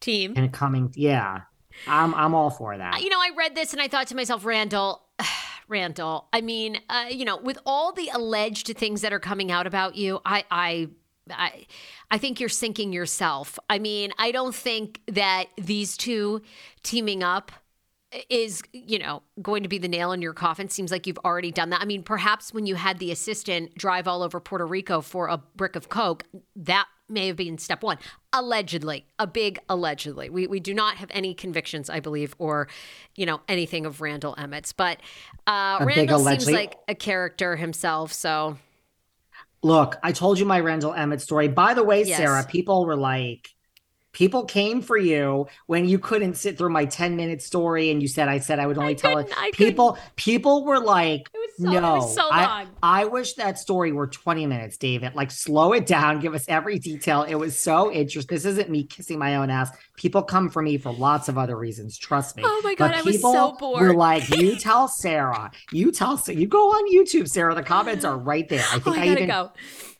Team. 0.00 0.34
and 0.36 0.52
coming. 0.52 0.92
Yeah, 0.96 1.42
I'm 1.86 2.14
I'm 2.14 2.34
all 2.34 2.50
for 2.50 2.76
that. 2.76 3.02
You 3.02 3.08
know, 3.08 3.18
I 3.18 3.30
read 3.36 3.54
this 3.54 3.72
and 3.72 3.80
I 3.80 3.88
thought 3.88 4.08
to 4.08 4.16
myself, 4.16 4.44
Randall, 4.44 5.02
Randall. 5.68 6.28
I 6.32 6.40
mean, 6.40 6.78
uh, 6.88 7.06
you 7.10 7.24
know, 7.24 7.36
with 7.36 7.58
all 7.64 7.92
the 7.92 8.10
alleged 8.12 8.66
things 8.76 9.00
that 9.02 9.12
are 9.12 9.20
coming 9.20 9.50
out 9.50 9.66
about 9.66 9.96
you, 9.96 10.20
I, 10.24 10.44
I, 10.50 10.88
I, 11.30 11.66
I 12.10 12.18
think 12.18 12.40
you're 12.40 12.48
sinking 12.48 12.92
yourself. 12.92 13.58
I 13.70 13.78
mean, 13.78 14.12
I 14.18 14.32
don't 14.32 14.54
think 14.54 15.00
that 15.06 15.46
these 15.56 15.96
two 15.96 16.42
teaming 16.82 17.22
up 17.22 17.52
is 18.28 18.62
you 18.72 18.98
know 18.98 19.22
going 19.40 19.62
to 19.62 19.68
be 19.68 19.78
the 19.78 19.88
nail 19.88 20.12
in 20.12 20.20
your 20.20 20.34
coffin. 20.34 20.68
Seems 20.68 20.90
like 20.90 21.06
you've 21.06 21.18
already 21.24 21.50
done 21.50 21.70
that. 21.70 21.80
I 21.80 21.84
mean 21.84 22.02
perhaps 22.02 22.52
when 22.52 22.66
you 22.66 22.74
had 22.74 22.98
the 22.98 23.10
assistant 23.10 23.74
drive 23.74 24.06
all 24.06 24.22
over 24.22 24.40
puerto 24.40 24.66
rico 24.66 25.00
for 25.00 25.28
a 25.28 25.38
brick 25.38 25.76
of 25.76 25.88
coke 25.88 26.24
that 26.56 26.86
may 27.08 27.26
have 27.26 27.36
been 27.36 27.58
step 27.58 27.82
one. 27.82 27.98
Allegedly 28.32 29.06
a 29.18 29.26
big 29.26 29.58
allegedly. 29.68 30.30
We, 30.30 30.46
we 30.46 30.60
do 30.60 30.74
not 30.74 30.96
have 30.96 31.10
any 31.12 31.34
convictions 31.34 31.88
i 31.88 32.00
believe 32.00 32.34
or 32.38 32.68
you 33.16 33.24
know 33.24 33.40
anything 33.48 33.86
of 33.86 34.00
randall 34.00 34.34
emmett's 34.34 34.72
but 34.72 34.98
uh 35.46 35.78
randall 35.82 36.18
seems 36.18 36.50
like 36.50 36.76
a 36.88 36.94
character 36.94 37.56
himself 37.56 38.12
so 38.12 38.58
Look, 39.62 39.96
I 40.02 40.12
told 40.12 40.38
you 40.38 40.44
my 40.44 40.60
Randall 40.60 40.92
Emmett 40.94 41.20
story. 41.20 41.48
By 41.48 41.74
the 41.74 41.84
way, 41.84 42.02
Yes. 42.04 42.16
Sarah, 42.16 42.44
people 42.44 42.84
were 42.84 42.96
like, 42.96 43.48
people 44.12 44.44
came 44.44 44.82
for 44.82 44.96
you 44.96 45.46
when 45.66 45.88
you 45.88 45.98
couldn't 45.98 46.34
sit 46.34 46.58
through 46.58 46.70
my 46.70 46.84
10 46.84 47.16
minute 47.16 47.40
story 47.42 47.90
and 47.90 48.02
you 48.02 48.08
said 48.08 48.28
I 48.28 48.38
said 48.38 48.58
I 48.58 48.66
would 48.66 48.78
only 48.78 48.94
tell 48.94 49.18
it. 49.18 49.30
couldn't, 49.30 49.36
couldn't. 49.36 49.54
People 49.54 49.98
people 50.16 50.64
were 50.64 50.80
like, 50.80 51.30
so- 51.58 51.70
no, 51.70 52.00
so 52.00 52.22
I. 52.30 52.66
I 52.82 53.04
wish 53.04 53.34
that 53.34 53.58
story 53.58 53.92
were 53.92 54.06
20 54.06 54.46
minutes, 54.46 54.76
David. 54.76 55.14
Like 55.14 55.30
slow 55.30 55.72
it 55.72 55.86
down, 55.86 56.20
give 56.20 56.34
us 56.34 56.44
every 56.48 56.78
detail. 56.78 57.22
It 57.22 57.34
was 57.36 57.56
so 57.58 57.92
interesting. 57.92 58.34
This 58.34 58.44
isn't 58.44 58.68
me 58.70 58.84
kissing 58.84 59.18
my 59.18 59.36
own 59.36 59.50
ass. 59.50 59.70
People 59.96 60.22
come 60.22 60.48
for 60.50 60.62
me 60.62 60.78
for 60.78 60.92
lots 60.92 61.28
of 61.28 61.38
other 61.38 61.56
reasons. 61.56 61.96
Trust 61.98 62.36
me. 62.36 62.42
Oh 62.44 62.60
my 62.64 62.74
God, 62.74 62.88
But 62.90 62.96
I 62.96 63.02
was 63.02 63.20
so 63.20 63.50
Were 63.52 63.56
bored. 63.58 63.96
like, 63.96 64.28
you 64.36 64.56
tell 64.56 64.88
Sarah. 64.88 65.50
You 65.70 65.92
tell 65.92 66.20
you 66.26 66.46
go 66.46 66.70
on 66.70 66.92
YouTube, 66.92 67.28
Sarah. 67.28 67.54
The 67.54 67.62
comments 67.62 68.04
are 68.04 68.16
right 68.18 68.48
there. 68.48 68.64
I 68.70 68.76
oh, 68.76 68.80
think 68.80 68.96
I 68.98 69.02
I, 69.02 69.06
even 69.08 69.26
go 69.28 69.50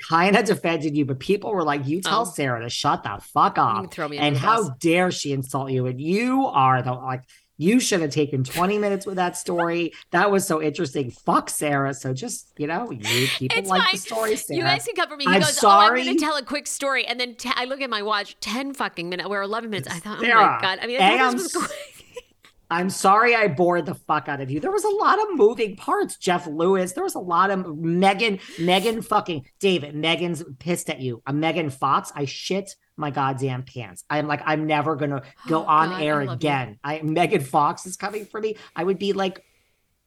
kind 0.08 0.36
of 0.36 0.44
defended 0.44 0.96
you, 0.96 1.04
but 1.04 1.20
people 1.20 1.52
were 1.52 1.62
like, 1.62 1.86
"You 1.86 2.00
tell 2.00 2.22
Oh. 2.22 2.24
Sarah 2.24 2.60
to 2.62 2.68
shut 2.68 3.04
the 3.04 3.20
fuck 3.32 3.56
up." 3.56 3.76
can 3.82 3.88
throw 3.88 4.08
me 4.08 4.18
and 4.18 4.36
how 4.36 4.70
dare 4.80 5.12
she 5.12 5.32
insult 5.32 5.70
you? 5.70 5.86
And 5.86 6.00
you 6.00 6.46
are 6.46 6.82
the 6.82 6.92
like, 6.92 7.22
you 7.62 7.80
should 7.80 8.00
have 8.00 8.10
taken 8.10 8.42
twenty 8.44 8.78
minutes 8.78 9.06
with 9.06 9.16
that 9.16 9.36
story. 9.36 9.92
That 10.10 10.30
was 10.30 10.46
so 10.46 10.60
interesting. 10.60 11.10
Fuck 11.10 11.48
Sarah. 11.48 11.94
So 11.94 12.12
just 12.12 12.52
you 12.58 12.66
know, 12.66 12.90
you 12.90 13.28
people 13.28 13.56
It's 13.58 13.70
like 13.70 13.82
fine. 13.82 13.90
the 13.92 13.98
story, 13.98 14.36
Sarah. 14.36 14.58
You 14.58 14.64
guys 14.64 14.84
can 14.84 14.94
cover 14.96 15.16
me. 15.16 15.24
He 15.24 15.30
I'm 15.30 15.40
goes, 15.40 15.62
"Oh, 15.62 15.68
I'm 15.68 15.94
going 15.94 16.06
to 16.06 16.16
tell 16.16 16.36
a 16.36 16.42
quick 16.44 16.66
story," 16.66 17.06
and 17.06 17.18
then 17.20 17.36
t- 17.36 17.50
I 17.54 17.64
look 17.64 17.80
at 17.80 17.88
my 17.90 18.02
watch, 18.02 18.36
ten 18.40 18.74
fucking 18.74 19.08
minutes. 19.08 19.28
We're 19.28 19.42
eleven 19.42 19.70
minutes. 19.70 19.88
I 19.88 19.98
thought, 19.98 20.18
oh 20.18 20.26
my 20.26 20.58
god. 20.60 20.78
I 20.82 20.86
mean, 20.86 21.00
I 21.00 21.18
thought 21.18 21.26
I'm 21.28 21.32
this 21.38 21.54
was 21.54 21.66
quick. 21.66 21.78
I'm 22.70 22.88
sorry 22.88 23.34
I 23.36 23.48
bored 23.48 23.84
the 23.84 23.94
fuck 23.94 24.28
out 24.30 24.40
of 24.40 24.50
you. 24.50 24.58
There 24.58 24.70
was 24.70 24.84
a 24.84 24.88
lot 24.88 25.20
of 25.20 25.26
moving 25.36 25.76
parts. 25.76 26.16
Jeff 26.16 26.46
Lewis. 26.46 26.92
There 26.94 27.04
was 27.04 27.14
a 27.14 27.20
lot 27.20 27.50
of 27.50 27.76
Megan. 27.76 28.38
Megan 28.58 29.02
fucking 29.02 29.46
David. 29.60 29.94
Megan's 29.94 30.42
pissed 30.58 30.88
at 30.88 30.98
you. 30.98 31.22
A 31.26 31.34
Megan 31.34 31.68
Fox. 31.68 32.10
I 32.16 32.24
shit 32.24 32.74
my 32.96 33.10
goddamn 33.10 33.62
pants. 33.62 34.04
I'm 34.10 34.26
like, 34.26 34.42
I'm 34.44 34.66
never 34.66 34.96
gonna 34.96 35.22
go 35.48 35.62
Oh, 35.62 35.66
on 35.66 35.90
God, 35.90 36.02
air 36.02 36.20
I 36.20 36.24
love 36.24 36.28
you. 36.42 36.48
again. 36.48 36.78
I 36.84 37.00
Megan 37.02 37.40
Fox 37.42 37.86
is 37.86 37.96
coming 37.96 38.26
for 38.26 38.40
me. 38.40 38.56
I 38.76 38.84
would 38.84 38.98
be 38.98 39.12
like, 39.12 39.44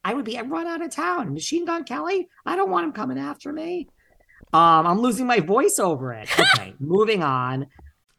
I 0.04 0.14
would 0.14 0.26
be. 0.26 0.38
I 0.38 0.42
run 0.42 0.68
out 0.68 0.82
of 0.84 0.92
town. 0.92 1.34
Machine 1.34 1.66
Gun 1.66 1.84
Kelly. 1.84 2.28
I 2.46 2.56
don't 2.56 2.70
want 2.70 2.86
him 2.86 2.92
coming 2.94 3.18
after 3.18 3.52
me. 3.52 3.88
Um, 4.54 4.86
I'm 4.88 5.00
losing 5.00 5.26
my 5.26 5.40
voice 5.40 5.80
over 5.80 6.14
it. 6.14 6.30
Okay, 6.40 6.76
moving 6.80 7.24
on. 7.24 7.68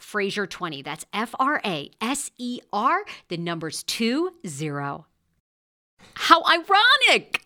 Fraser20. 0.00 0.84
That's 0.84 1.04
F 1.12 1.34
R 1.38 1.60
A 1.64 1.90
S 2.00 2.30
E 2.38 2.60
R, 2.72 3.04
the 3.28 3.36
numbers 3.36 3.82
20. 3.82 4.30
How 6.14 6.42
ironic! 6.44 7.45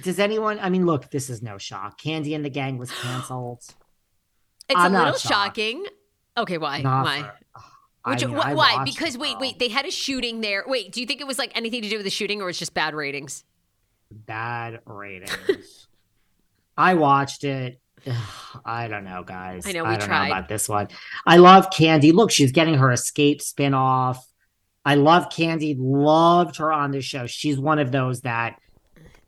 does 0.00 0.18
anyone? 0.18 0.58
I 0.60 0.68
mean, 0.70 0.86
look, 0.86 1.10
this 1.10 1.28
is 1.30 1.42
no 1.42 1.58
shock. 1.58 2.00
Kandi 2.00 2.34
and 2.34 2.44
the 2.44 2.50
Gang 2.50 2.78
was 2.78 2.90
canceled. 2.90 3.62
It's 4.68 4.78
I'm 4.78 4.94
a 4.94 4.98
little 4.98 5.18
shocking. 5.18 5.84
Okay, 6.36 6.56
why? 6.56 6.80
Not 6.82 7.04
why? 7.04 7.22
for- 7.22 8.10
Which, 8.10 8.22
I 8.24 8.26
mean, 8.28 8.36
wh- 8.36 8.56
why? 8.56 8.84
Because 8.84 9.16
it, 9.16 9.20
wait, 9.20 9.38
wait, 9.40 9.58
they 9.58 9.68
had 9.68 9.84
a 9.84 9.90
shooting 9.90 10.40
there. 10.40 10.64
Wait, 10.66 10.92
do 10.92 11.00
you 11.00 11.06
think 11.06 11.20
it 11.20 11.26
was 11.26 11.36
like 11.38 11.50
anything 11.56 11.82
to 11.82 11.88
do 11.90 11.96
with 11.96 12.04
the 12.04 12.10
shooting, 12.10 12.40
or 12.40 12.48
it's 12.48 12.58
just 12.60 12.72
bad 12.72 12.94
ratings? 12.94 13.44
bad 14.10 14.80
ratings. 14.86 15.88
I 16.76 16.94
watched 16.94 17.44
it. 17.44 17.80
I 18.64 18.88
don't 18.88 19.04
know, 19.04 19.24
guys. 19.24 19.66
I 19.66 19.72
know, 19.72 19.82
we 19.84 19.90
I 19.90 19.96
don't 19.96 20.08
tried. 20.08 20.28
know 20.28 20.34
about 20.34 20.48
this 20.48 20.68
one. 20.68 20.88
I 21.26 21.36
love 21.38 21.68
Kandi. 21.70 22.12
Look, 22.12 22.30
she's 22.30 22.52
getting 22.52 22.74
her 22.74 22.88
Xscape 22.88 23.42
spinoff. 23.42 24.18
I 24.84 24.94
love 24.94 25.28
Kandi. 25.28 25.76
Loved 25.78 26.56
her 26.58 26.72
on 26.72 26.92
the 26.92 27.00
show. 27.02 27.26
She's 27.26 27.58
one 27.58 27.78
of 27.78 27.90
those 27.92 28.22
that 28.22 28.58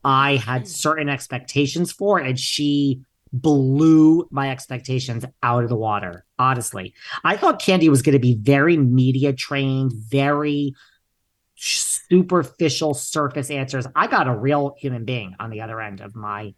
I 0.04 0.36
had 0.36 0.68
certain 0.68 1.08
expectations 1.08 1.92
for, 1.92 2.18
and 2.18 2.38
she 2.38 3.02
blew 3.32 4.28
my 4.30 4.50
expectations 4.50 5.24
out 5.42 5.64
of 5.64 5.68
the 5.68 5.76
water. 5.76 6.24
Honestly, 6.38 6.94
I 7.24 7.36
thought 7.36 7.60
Kandi 7.60 7.88
was 7.88 8.02
going 8.02 8.12
to 8.12 8.20
be 8.20 8.36
very 8.36 8.76
media 8.76 9.32
trained, 9.32 9.92
very 9.92 10.74
superficial 11.56 12.94
surface 12.94 13.50
answers. 13.50 13.86
I 13.96 14.06
got 14.06 14.28
a 14.28 14.36
real 14.36 14.74
human 14.78 15.04
being 15.04 15.34
on 15.40 15.50
the 15.50 15.62
other 15.62 15.80
end 15.80 16.00
of 16.00 16.14
my. 16.14 16.54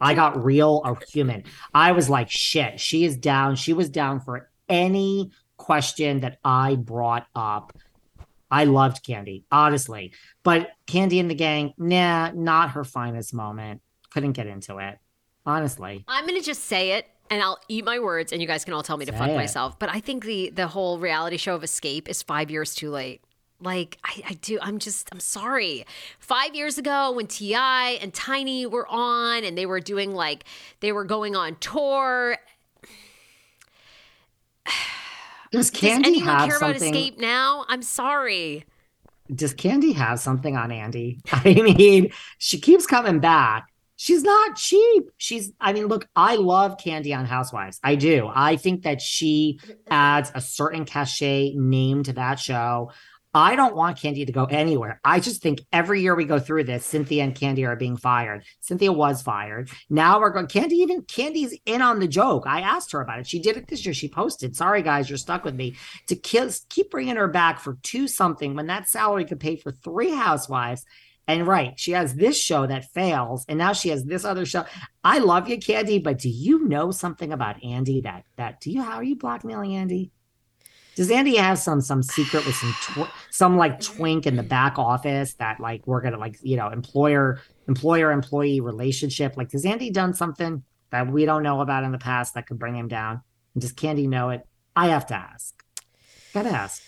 I 0.00 0.14
got 0.14 0.42
real 0.42 0.82
a 0.84 0.96
human. 1.10 1.44
I 1.72 1.92
was 1.92 2.10
like, 2.10 2.28
shit, 2.28 2.80
she 2.80 3.04
is 3.04 3.16
down. 3.16 3.56
She 3.56 3.72
was 3.72 3.88
down 3.88 4.20
for 4.20 4.50
any 4.68 5.30
question 5.56 6.20
that 6.20 6.38
I 6.44 6.74
brought 6.74 7.26
up. 7.34 7.72
I 8.52 8.64
loved 8.64 9.02
Kandi, 9.02 9.44
honestly. 9.50 10.12
But 10.42 10.72
Kandi 10.86 11.18
and 11.18 11.30
the 11.30 11.34
gang, 11.34 11.72
nah, 11.78 12.30
not 12.34 12.72
her 12.72 12.84
finest 12.84 13.32
moment. 13.32 13.80
Couldn't 14.10 14.32
get 14.32 14.46
into 14.46 14.76
it. 14.76 14.98
Honestly. 15.46 16.04
I'm 16.06 16.26
gonna 16.26 16.42
just 16.42 16.64
say 16.64 16.92
it, 16.92 17.06
and 17.30 17.42
I'll 17.42 17.58
eat 17.68 17.84
my 17.84 17.98
words, 17.98 18.30
and 18.30 18.42
you 18.42 18.46
guys 18.46 18.64
can 18.64 18.74
all 18.74 18.82
tell 18.82 18.98
me 18.98 19.06
to 19.06 19.12
fuck 19.12 19.30
it. 19.30 19.36
myself. 19.36 19.78
But 19.78 19.88
I 19.88 20.00
think 20.00 20.26
the 20.26 20.50
the 20.50 20.68
whole 20.68 20.98
reality 20.98 21.38
show 21.38 21.54
of 21.54 21.62
Xscape 21.62 22.08
is 22.08 22.22
five 22.22 22.50
years 22.50 22.74
too 22.74 22.90
late. 22.90 23.24
Like 23.58 23.96
I, 24.04 24.22
I 24.28 24.34
do, 24.34 24.58
I'm 24.60 24.78
just, 24.78 25.08
I'm 25.12 25.20
sorry. 25.20 25.86
Five 26.18 26.54
years 26.54 26.78
ago, 26.78 27.12
when 27.12 27.28
T.I. 27.28 27.98
and 28.02 28.12
Tiny 28.12 28.66
were 28.66 28.86
on, 28.88 29.44
and 29.44 29.56
they 29.56 29.66
were 29.66 29.80
doing 29.80 30.14
like, 30.14 30.44
they 30.80 30.92
were 30.92 31.04
going 31.04 31.34
on 31.34 31.56
tour. 31.56 32.36
Does 35.52 35.70
Kandi 35.70 35.98
Does 35.98 36.06
anyone 36.08 36.28
have 36.28 36.48
care 36.48 36.56
about? 36.56 36.76
Xscape 36.76 37.18
now? 37.18 37.64
I'm 37.68 37.82
sorry. 37.82 38.64
does 39.32 39.54
Kandi 39.54 39.94
have 39.94 40.18
something 40.18 40.56
on 40.56 40.72
Andy? 40.72 41.20
I 41.32 41.54
mean, 41.54 42.10
she 42.38 42.58
keeps 42.58 42.86
coming 42.86 43.20
back. 43.20 43.68
She's 43.96 44.24
not 44.24 44.56
cheap. 44.56 45.10
She's, 45.18 45.52
I 45.60 45.72
mean, 45.72 45.86
look, 45.86 46.08
I 46.16 46.34
love 46.34 46.76
Kandi 46.76 47.16
on 47.16 47.24
Housewives. 47.24 47.78
I 47.84 47.94
do. 47.94 48.28
I 48.34 48.56
think 48.56 48.82
that 48.82 49.00
she 49.00 49.60
adds 49.88 50.32
a 50.34 50.40
certain 50.40 50.84
cachet 50.84 51.52
name 51.54 52.02
to 52.04 52.12
that 52.14 52.40
show. 52.40 52.90
I 53.34 53.56
don't 53.56 53.74
want 53.74 53.96
Kandi 53.96 54.26
to 54.26 54.32
go 54.32 54.44
anywhere. 54.44 55.00
I 55.04 55.18
just 55.18 55.40
think 55.40 55.62
every 55.72 56.02
year 56.02 56.14
we 56.14 56.26
go 56.26 56.38
through 56.38 56.64
this, 56.64 56.84
Cynthia 56.84 57.24
and 57.24 57.34
Kandi 57.34 57.66
are 57.66 57.76
being 57.76 57.96
fired. 57.96 58.44
Cynthia 58.60 58.92
was 58.92 59.22
fired. 59.22 59.70
Now 59.88 60.20
we're 60.20 60.30
going, 60.30 60.48
Kandi 60.48 60.72
even, 60.72 61.02
Kandi's 61.02 61.58
in 61.64 61.80
on 61.80 61.98
the 61.98 62.08
joke. 62.08 62.44
I 62.46 62.60
asked 62.60 62.92
her 62.92 63.00
about 63.00 63.20
it. 63.20 63.26
She 63.26 63.40
did 63.40 63.56
it 63.56 63.68
this 63.68 63.86
year. 63.86 63.94
She 63.94 64.08
posted, 64.08 64.54
sorry 64.54 64.82
guys, 64.82 65.08
you're 65.08 65.16
stuck 65.16 65.44
with 65.44 65.54
me 65.54 65.76
to 66.08 66.16
kiss, 66.16 66.66
keep 66.68 66.90
bringing 66.90 67.16
her 67.16 67.28
back 67.28 67.58
for 67.58 67.78
two 67.82 68.06
something 68.06 68.54
when 68.54 68.66
that 68.66 68.88
salary 68.88 69.24
could 69.24 69.40
pay 69.40 69.56
for 69.56 69.72
three 69.72 70.10
housewives. 70.10 70.84
And 71.28 71.46
right, 71.46 71.78
she 71.78 71.92
has 71.92 72.14
this 72.14 72.38
show 72.38 72.66
that 72.66 72.92
fails, 72.92 73.44
and 73.48 73.56
now 73.56 73.72
she 73.72 73.90
has 73.90 74.04
this 74.04 74.24
other 74.24 74.44
show. 74.44 74.64
I 75.04 75.18
love 75.18 75.48
you, 75.48 75.56
Kandi, 75.56 76.02
but 76.02 76.18
do 76.18 76.28
you 76.28 76.66
know 76.66 76.90
something 76.90 77.32
about 77.32 77.62
Andy? 77.62 78.00
That 78.00 78.24
that 78.36 78.60
do 78.60 78.72
you? 78.72 78.82
How 78.82 78.96
are 78.96 79.04
you 79.04 79.14
blackmailing 79.14 79.76
Andy? 79.76 80.10
Does 80.94 81.10
Andy 81.10 81.36
have 81.36 81.58
some 81.58 81.80
some 81.80 82.02
secret 82.02 82.44
with 82.44 82.54
some 82.54 82.74
tw- 82.82 83.10
some 83.30 83.56
like 83.56 83.80
twink 83.80 84.26
in 84.26 84.36
the 84.36 84.42
back 84.42 84.78
office 84.78 85.34
that 85.34 85.58
like 85.58 85.86
we're 85.86 86.02
gonna 86.02 86.18
like 86.18 86.38
you 86.42 86.56
know 86.56 86.68
employer 86.68 87.40
employer 87.68 88.10
employee 88.12 88.60
relationship? 88.60 89.36
Like, 89.36 89.52
has 89.52 89.64
Andy 89.64 89.90
done 89.90 90.14
something 90.14 90.62
that 90.90 91.10
we 91.10 91.24
don't 91.24 91.42
know 91.42 91.60
about 91.60 91.84
in 91.84 91.92
the 91.92 91.98
past 91.98 92.34
that 92.34 92.46
could 92.46 92.58
bring 92.58 92.76
him 92.76 92.88
down? 92.88 93.22
And 93.54 93.62
does 93.62 93.72
Kandi 93.72 94.08
know 94.08 94.30
it? 94.30 94.46
I 94.76 94.88
have 94.88 95.06
to 95.06 95.14
ask. 95.14 95.62
Gotta 96.34 96.50
ask. 96.50 96.82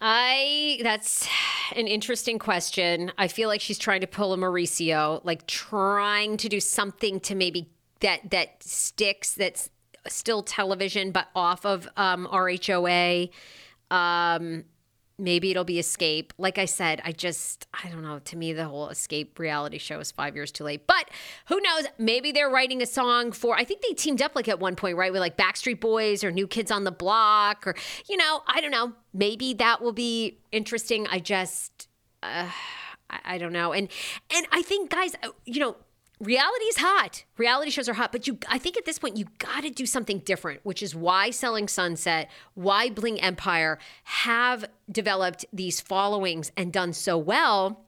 I 0.00 0.80
that's 0.82 1.28
an 1.76 1.86
interesting 1.86 2.38
question. 2.38 3.12
I 3.18 3.28
feel 3.28 3.48
like 3.48 3.60
she's 3.60 3.78
trying 3.78 4.00
to 4.00 4.06
pull 4.06 4.32
a 4.32 4.36
Mauricio, 4.36 5.24
like 5.24 5.46
trying 5.46 6.36
to 6.38 6.48
do 6.48 6.60
something 6.60 7.20
to 7.20 7.34
maybe 7.34 7.70
that 8.00 8.30
that 8.30 8.62
sticks 8.62 9.34
that's 9.34 9.70
still 10.08 10.42
television 10.42 11.10
but 11.12 11.28
off 11.34 11.64
of 11.64 11.88
um 11.96 12.26
RHOA. 12.30 13.30
Um 13.90 14.64
maybe 15.18 15.50
it'll 15.50 15.64
be 15.64 15.76
Xscape. 15.76 16.30
Like 16.38 16.58
I 16.58 16.64
said, 16.64 17.00
I 17.04 17.12
just 17.12 17.66
I 17.72 17.88
don't 17.88 18.02
know, 18.02 18.18
to 18.18 18.36
me 18.36 18.52
the 18.52 18.64
whole 18.64 18.88
Xscape 18.88 19.38
reality 19.38 19.78
show 19.78 20.00
is 20.00 20.10
5 20.10 20.34
years 20.34 20.50
too 20.50 20.64
late. 20.64 20.86
But 20.86 21.08
who 21.46 21.60
knows, 21.60 21.84
maybe 21.98 22.32
they're 22.32 22.50
writing 22.50 22.82
a 22.82 22.86
song 22.86 23.32
for 23.32 23.56
I 23.56 23.64
think 23.64 23.82
they 23.82 23.94
teamed 23.94 24.22
up 24.22 24.34
like 24.34 24.48
at 24.48 24.58
one 24.58 24.76
point, 24.76 24.96
right, 24.96 25.12
with 25.12 25.20
like 25.20 25.36
Backstreet 25.36 25.80
Boys 25.80 26.24
or 26.24 26.30
New 26.30 26.46
Kids 26.46 26.70
on 26.70 26.84
the 26.84 26.92
Block 26.92 27.66
or 27.66 27.74
you 28.08 28.16
know, 28.16 28.42
I 28.46 28.60
don't 28.60 28.72
know. 28.72 28.92
Maybe 29.12 29.54
that 29.54 29.82
will 29.82 29.92
be 29.92 30.38
interesting. 30.50 31.06
I 31.08 31.18
just 31.18 31.88
uh, 32.22 32.50
I, 33.10 33.20
I 33.24 33.38
don't 33.38 33.52
know. 33.52 33.72
And 33.72 33.88
and 34.34 34.46
I 34.50 34.62
think 34.62 34.90
guys, 34.90 35.14
uh, 35.22 35.28
you 35.44 35.60
know, 35.60 35.76
reality 36.22 36.64
is 36.66 36.76
hot. 36.78 37.24
Reality 37.36 37.70
shows 37.70 37.88
are 37.88 37.94
hot, 37.94 38.12
but 38.12 38.26
you 38.26 38.38
I 38.48 38.58
think 38.58 38.76
at 38.76 38.84
this 38.84 38.98
point 38.98 39.16
you 39.16 39.26
got 39.38 39.62
to 39.64 39.70
do 39.70 39.84
something 39.84 40.20
different, 40.20 40.60
which 40.62 40.82
is 40.82 40.94
why 40.94 41.30
Selling 41.30 41.68
Sunset, 41.68 42.30
why 42.54 42.88
Bling 42.88 43.20
Empire 43.20 43.78
have 44.04 44.64
developed 44.90 45.44
these 45.52 45.80
followings 45.80 46.52
and 46.56 46.72
done 46.72 46.92
so 46.92 47.18
well 47.18 47.84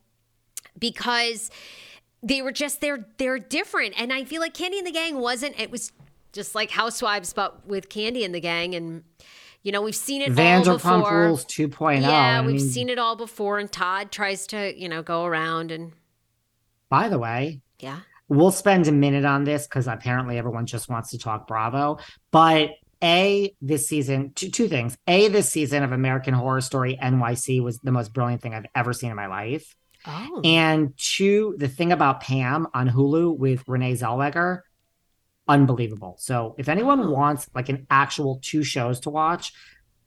because 0.79 1.51
they 2.23 2.43
were 2.43 2.53
just 2.53 2.81
they're 2.81 3.07
they're 3.19 3.39
different. 3.39 3.95
And 3.99 4.13
I 4.13 4.25
feel 4.25 4.41
like 4.41 4.55
Kandi 4.55 4.79
and 4.79 4.87
the 4.87 4.93
Gang 4.93 5.19
wasn't 5.19 5.59
it 5.59 5.71
was 5.71 5.93
just 6.33 6.55
like 6.55 6.71
Housewives 6.71 7.33
but 7.33 7.67
with 7.67 7.89
Kandi 7.89 8.25
and 8.25 8.35
the 8.35 8.41
Gang 8.41 8.75
and 8.75 9.05
you 9.63 9.73
know, 9.73 9.81
we've 9.81 9.95
seen 9.95 10.21
it 10.21 10.29
all 10.29 10.37
Vanderpump. 10.37 11.11
Rules 11.11 11.47
2.0. 11.47 12.03
Yeah, 12.03 12.43
we've 12.43 12.57
mean, 12.57 12.61
seen 12.61 12.91
it 12.91 12.99
all 12.99 13.17
before, 13.17 13.59
and 13.59 13.73
Todd 13.73 14.13
tries 14.13 14.47
to, 14.49 14.79
you 14.79 14.91
know, 14.91 15.03
go 15.03 15.25
around 15.25 15.71
and 15.71 15.93
By 16.91 17.09
the 17.09 17.19
way, 17.19 17.63
yeah. 17.79 18.01
We'll 18.29 18.51
spend 18.51 18.89
a 18.89 18.93
minute 18.93 19.25
on 19.25 19.45
this 19.45 19.67
because 19.67 19.87
apparently 19.87 20.39
everyone 20.39 20.67
just 20.67 20.89
wants 20.89 21.11
to 21.11 21.19
talk 21.19 21.47
Bravo. 21.47 21.99
But 22.31 22.71
A, 23.03 23.55
this 23.61 23.89
season, 23.89 24.33
two, 24.35 24.51
two 24.51 24.69
things. 24.69 24.97
A, 25.07 25.29
this 25.29 25.51
season 25.51 25.83
of 25.83 25.93
American 25.93 26.35
Horror 26.35 26.61
Story 26.61 26.99
NYC 27.01 27.63
was 27.63 27.79
the 27.81 27.93
most 27.93 28.13
brilliant 28.13 28.43
thing 28.43 28.55
I've 28.55 28.67
ever 28.75 28.93
seen 28.93 29.11
in 29.11 29.17
my 29.17 29.27
life. 29.27 29.75
Oh, 30.07 30.43
And 30.45 30.93
two, 30.99 31.55
the 31.59 31.69
thing 31.69 31.93
about 31.93 32.21
Pam 32.21 32.67
on 32.75 32.89
Hulu 32.89 33.39
with 33.39 33.65
Renee 33.67 33.95
Zellweger, 33.95 34.61
unbelievable. 35.49 36.17
So 36.19 36.55
if 36.59 36.69
anyone 36.69 37.11
wants 37.11 37.49
like 37.55 37.69
an 37.69 37.87
actual 37.91 38.39
two 38.43 38.63
shows 38.65 39.01
to 39.01 39.11
watch, 39.11 39.53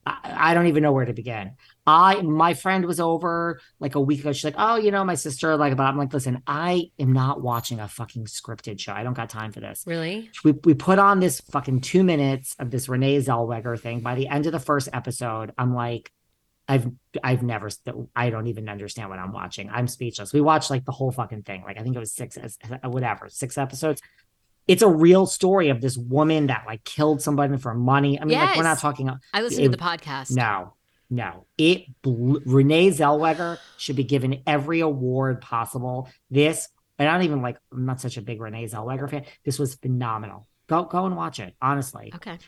I, 0.08 0.50
I 0.50 0.54
don't 0.54 0.66
even 0.66 0.82
know 0.82 0.92
where 0.92 1.04
to 1.04 1.12
begin. 1.12 1.52
I 1.86 2.20
my 2.22 2.54
friend 2.54 2.84
was 2.84 3.00
over 3.00 3.60
like 3.80 3.94
a 3.94 4.00
week 4.00 4.20
ago. 4.20 4.32
She's 4.32 4.44
like, 4.44 4.54
"Oh, 4.58 4.76
you 4.76 4.90
know, 4.90 5.04
my 5.04 5.14
sister 5.14 5.56
like 5.56 5.72
about." 5.72 5.90
I'm 5.92 5.98
like, 5.98 6.12
"Listen, 6.12 6.42
I 6.46 6.90
am 6.98 7.12
not 7.12 7.40
watching 7.42 7.80
a 7.80 7.88
fucking 7.88 8.26
scripted 8.26 8.78
show. 8.78 8.92
I 8.92 9.02
don't 9.02 9.14
got 9.14 9.30
time 9.30 9.52
for 9.52 9.60
this." 9.60 9.84
really? 9.86 10.30
We 10.44 10.52
we 10.64 10.74
put 10.74 10.98
on 10.98 11.20
this 11.20 11.40
fucking 11.40 11.80
two 11.80 12.02
minutes 12.02 12.54
of 12.58 12.70
this 12.70 12.88
Renee 12.88 13.18
Zellweger 13.18 13.78
thing. 13.78 14.00
By 14.00 14.14
the 14.14 14.28
end 14.28 14.46
of 14.46 14.52
the 14.52 14.60
first 14.60 14.88
episode, 14.92 15.52
I'm 15.56 15.74
like, 15.74 16.12
I've 16.68 16.86
I've 17.24 17.42
never 17.42 17.70
I 18.14 18.30
don't 18.30 18.46
even 18.46 18.68
understand 18.68 19.08
what 19.08 19.18
I'm 19.18 19.32
watching. 19.32 19.70
I'm 19.70 19.88
speechless. 19.88 20.32
We 20.32 20.42
watched 20.42 20.70
like 20.70 20.84
the 20.84 20.92
whole 20.92 21.10
fucking 21.10 21.42
thing. 21.42 21.62
Like 21.62 21.78
I 21.78 21.82
think 21.82 21.96
it 21.96 21.98
was 21.98 22.12
six 22.12 22.36
uh, 22.36 22.88
whatever 22.88 23.28
six 23.30 23.56
episodes. 23.56 24.02
It's 24.68 24.82
a 24.82 24.88
real 24.88 25.26
story 25.26 25.70
of 25.70 25.80
this 25.80 25.96
woman 25.96 26.46
that 26.48 26.64
like 26.66 26.84
killed 26.84 27.22
somebody 27.22 27.56
for 27.56 27.74
money. 27.74 28.20
I 28.20 28.24
mean, 28.24 28.38
like 28.38 28.56
we're 28.56 28.62
not 28.62 28.78
talking. 28.78 29.10
I 29.32 29.40
listened 29.42 29.64
It- 29.64 29.70
to 29.70 29.76
the 29.76 29.82
podcast. 29.82 30.30
No, 30.36 30.74
no. 31.10 31.46
It 31.56 31.86
blew, 32.02 32.42
Renee 32.44 32.90
Zellweger 32.90 33.58
should 33.78 33.96
be 33.96 34.04
given 34.04 34.42
every 34.46 34.80
award 34.80 35.40
possible. 35.40 36.08
This 36.30 36.68
and 36.98 37.08
I 37.08 37.14
don't 37.14 37.24
even 37.24 37.42
like. 37.42 37.56
I'm 37.72 37.86
not 37.86 38.00
such 38.00 38.16
a 38.16 38.22
big 38.22 38.40
Renee 38.40 38.66
Zellweger 38.66 39.08
fan. 39.08 39.24
This 39.44 39.58
was 39.58 39.74
phenomenal. 39.76 40.46
Go 40.66 40.84
go 40.84 41.06
and 41.06 41.16
watch 41.16 41.40
it. 41.40 41.54
Honestly. 41.62 42.12
Okay. 42.14 42.38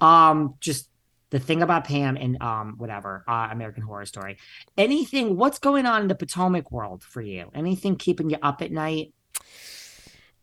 Um, 0.00 0.54
just 0.60 0.88
the 1.30 1.40
thing 1.40 1.62
about 1.62 1.84
Pam 1.84 2.16
and 2.16 2.40
um 2.40 2.74
whatever 2.78 3.24
uh, 3.26 3.48
American 3.50 3.82
Horror 3.82 4.06
Story. 4.06 4.36
Anything? 4.76 5.36
What's 5.36 5.58
going 5.58 5.86
on 5.86 6.02
in 6.02 6.08
the 6.08 6.14
Potomac 6.14 6.70
world 6.70 7.02
for 7.02 7.20
you? 7.20 7.50
Anything 7.54 7.96
keeping 7.96 8.30
you 8.30 8.36
up 8.42 8.62
at 8.62 8.70
night? 8.70 9.12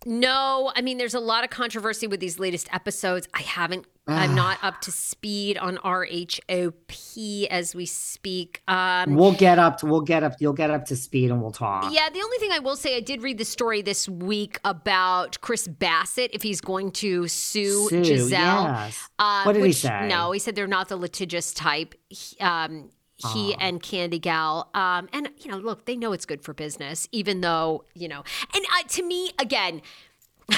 No, 0.05 0.71
I 0.75 0.81
mean, 0.81 0.97
there's 0.97 1.13
a 1.13 1.19
lot 1.19 1.43
of 1.43 1.49
controversy 1.49 2.07
with 2.07 2.19
these 2.19 2.39
latest 2.39 2.67
episodes. 2.73 3.27
I 3.33 3.41
haven't, 3.41 3.85
I'm 4.07 4.35
not 4.35 4.57
up 4.61 4.81
to 4.81 4.91
speed 4.91 5.57
on 5.57 5.77
RHOP 5.77 7.47
as 7.47 7.73
we 7.75 7.85
speak. 7.85 8.61
Um, 8.67 9.15
We'll 9.15 9.33
get 9.33 9.59
up. 9.59 9.77
To, 9.79 9.85
we'll 9.85 10.01
get 10.01 10.23
up. 10.23 10.33
You'll 10.39 10.53
get 10.53 10.69
up 10.71 10.85
to 10.87 10.95
speed, 10.95 11.31
and 11.31 11.41
we'll 11.41 11.51
talk. 11.51 11.85
yeah, 11.91 12.09
the 12.09 12.21
only 12.21 12.37
thing 12.37 12.51
I 12.51 12.59
will 12.59 12.75
say, 12.75 12.97
I 12.97 12.99
did 12.99 13.21
read 13.23 13.37
the 13.37 13.45
story 13.45 13.81
this 13.81 14.09
week 14.09 14.59
about 14.65 15.39
Chris 15.41 15.67
Bassett 15.67 16.31
if 16.33 16.41
he's 16.43 16.61
going 16.61 16.91
to 16.93 17.27
sue, 17.27 17.87
Sue, 17.89 18.01
Gizelle. 18.01 18.29
yes. 18.31 19.09
Uh, 19.19 19.43
What 19.43 19.53
did 19.53 19.63
he 19.65 19.71
say? 19.71 20.07
No, 20.07 20.31
he 20.31 20.39
said 20.39 20.55
they're 20.55 20.67
not 20.67 20.89
the 20.89 20.97
litigious 20.97 21.53
type. 21.53 21.95
He, 22.09 22.37
um, 22.39 22.89
he 23.17 23.53
and 23.55 23.81
Candiace, 23.81 24.65
um, 24.73 25.07
and 25.13 25.29
you 25.37 25.49
know, 25.51 25.57
look, 25.57 25.85
they 25.85 25.95
know 25.95 26.13
it's 26.13 26.25
good 26.25 26.41
for 26.41 26.53
business, 26.53 27.07
even 27.11 27.41
though 27.41 27.85
you 27.93 28.07
know. 28.07 28.23
And 28.53 28.65
uh, 28.65 28.87
to 28.89 29.03
me, 29.03 29.31
again, 29.39 29.81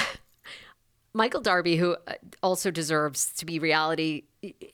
Michael 1.14 1.40
Darby, 1.40 1.76
who 1.76 1.96
uh, 2.06 2.14
also 2.42 2.70
deserves 2.70 3.30
to 3.34 3.46
be 3.46 3.58
reality, 3.58 4.24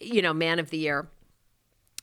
you 0.01 0.23
know, 0.23 0.33
man 0.33 0.59
of 0.59 0.71
the 0.71 0.79
year. 0.79 1.09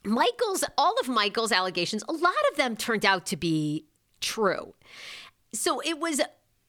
Michael's, 0.06 0.64
all 0.78 0.96
of 1.02 1.10
Michael's 1.10 1.52
allegations, 1.52 2.04
a 2.08 2.14
lot 2.14 2.34
of 2.52 2.58
them 2.58 2.78
turned 2.78 3.06
out 3.06 3.26
to 3.28 3.36
be 3.36 3.86
true. 4.22 4.74
So 5.54 5.82
it 5.82 6.00
was, 6.00 6.22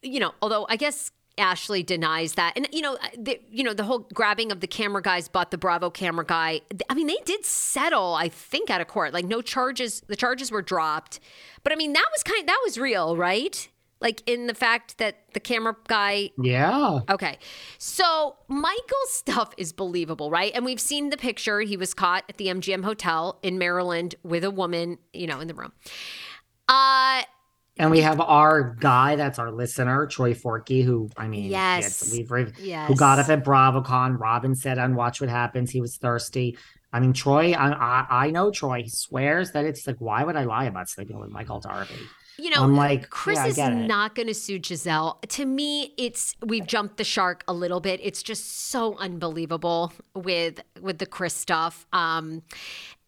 you 0.03 0.19
know, 0.19 0.33
although 0.43 0.67
I 0.69 0.77
guess 0.77 1.13
Ashley 1.41 1.83
denies 1.83 2.35
that, 2.35 2.53
and 2.57 2.69
you 2.73 2.83
know, 2.83 2.97
the, 3.19 3.41
you 3.51 3.65
know, 3.65 3.75
the 3.75 3.85
whole 3.85 4.07
grabbing 4.15 4.53
of 4.53 4.61
the 4.61 4.67
camera 4.67 5.03
guys 5.03 5.29
bought 5.29 5.51
the 5.51 5.59
Bravo 5.59 5.91
camera 5.91 6.25
guy. 6.25 6.61
I 6.89 6.95
mean, 6.95 7.07
they 7.07 7.19
did 7.25 7.45
settle, 7.45 8.15
I 8.15 8.29
think, 8.29 8.71
out 8.71 8.81
of 8.81 8.87
court. 8.87 9.13
Like 9.13 9.25
no 9.25 9.43
charges, 9.43 10.03
the 10.07 10.17
charges 10.17 10.51
were 10.53 10.63
dropped, 10.63 11.19
but 11.65 11.73
I 11.73 11.77
mean, 11.77 11.93
that 11.95 12.07
was 12.13 12.23
kind, 12.23 12.47
that 12.47 12.61
was 12.65 12.79
real, 12.79 13.17
right? 13.17 13.69
Like 14.01 14.23
in 14.27 14.47
the 14.47 14.55
fact 14.55 14.99
that 14.99 15.17
the 15.35 15.41
camera 15.41 15.77
guy 15.87 16.31
Yeah. 16.43 17.01
Okay. 17.11 17.39
So 17.79 18.37
Michael's 18.49 19.11
stuff 19.11 19.53
is 19.59 19.73
believable, 19.73 20.31
right? 20.31 20.53
And 20.55 20.65
we've 20.65 20.81
seen 20.81 21.11
the 21.11 21.19
picture. 21.19 21.61
He 21.61 21.77
was 21.77 21.93
caught 21.93 22.25
at 22.29 22.39
the 22.39 22.47
MGM 22.47 22.85
Hotel 22.85 23.39
in 23.43 23.59
Maryland 23.59 24.15
with 24.23 24.43
a 24.43 24.51
woman, 24.51 24.99
you 25.13 25.27
know, 25.27 25.41
in 25.41 25.49
the 25.49 25.55
room. 25.55 25.73
Uh 26.67 27.23
And 27.81 27.91
we 27.91 28.01
have 28.03 28.21
our 28.21 28.77
guy, 28.79 29.17
that's 29.17 29.39
our 29.39 29.51
listener, 29.51 30.07
Troy 30.07 30.35
Forkey, 30.35 30.85
who 30.85 31.09
I 31.17 31.29
mean, 31.29 31.51
Yes. 31.51 32.13
we've 32.13 32.31
yes. 32.59 32.87
who 32.89 32.95
got 32.95 33.19
up 33.19 33.31
at 33.31 33.43
BravoCon. 33.43 34.19
Robyn 34.21 34.55
said 34.55 34.79
on 34.79 34.95
Watch 34.95 35.23
What 35.23 35.31
Happens, 35.31 35.71
he 35.71 35.81
was 35.81 35.97
thirsty. 35.97 36.59
I 36.93 37.01
mean, 37.01 37.15
Troy, 37.15 37.53
I, 37.53 37.71
I 37.71 38.27
I 38.27 38.31
know 38.31 38.51
Troy. 38.51 38.83
He 38.83 38.91
swears 38.91 39.53
that 39.53 39.65
it's 39.65 39.87
like, 39.87 39.97
why 39.99 40.25
would 40.25 40.37
I 40.37 40.45
lie 40.45 40.67
about 40.67 40.91
sleeping 40.91 41.19
with 41.19 41.31
Michael 41.31 41.61
Darby? 41.61 41.95
You 42.37 42.51
know, 42.51 42.63
I'm 42.63 42.77
like, 42.77 43.09
Chris 43.09 43.37
yeah, 43.57 43.69
is 43.71 43.87
not 43.89 44.15
going 44.15 44.29
to 44.29 44.35
sue 44.35 44.59
Gizelle. 44.59 45.21
To 45.29 45.45
me, 45.47 45.95
it's 45.97 46.37
we've 46.45 46.67
jumped 46.67 46.97
the 46.99 47.05
shark 47.05 47.45
a 47.49 47.53
little 47.53 47.81
bit. 47.81 48.01
It's 48.03 48.23
just 48.23 48.69
so 48.71 48.97
unbelievable 48.99 49.93
with 50.15 50.61
with 50.81 50.99
the 50.99 51.07
Chris 51.07 51.35
stuff. 51.35 51.87
Um, 51.93 52.43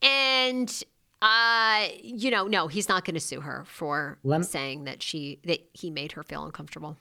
and 0.02 0.82
uh, 1.22 1.86
you 2.02 2.30
know, 2.32 2.48
no, 2.48 2.66
he's 2.66 2.88
not 2.88 3.04
going 3.04 3.14
to 3.14 3.20
sue 3.20 3.40
her 3.40 3.64
for 3.66 4.18
saying 4.42 4.84
that 4.84 5.02
she 5.02 5.38
that 5.44 5.60
he 5.72 5.88
made 5.90 6.12
her 6.12 6.22
feel 6.22 6.44
uncomfortable. 6.44 6.98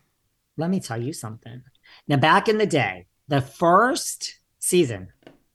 Let 0.57 0.69
me 0.69 0.79
tell 0.79 1.01
you 1.01 1.11
something. 1.11 1.63
Now, 2.07 2.17
back 2.17 2.47
in 2.47 2.59
the 2.59 2.67
day, 2.67 3.07
the 3.27 3.41
first 3.41 4.39
season 4.59 5.07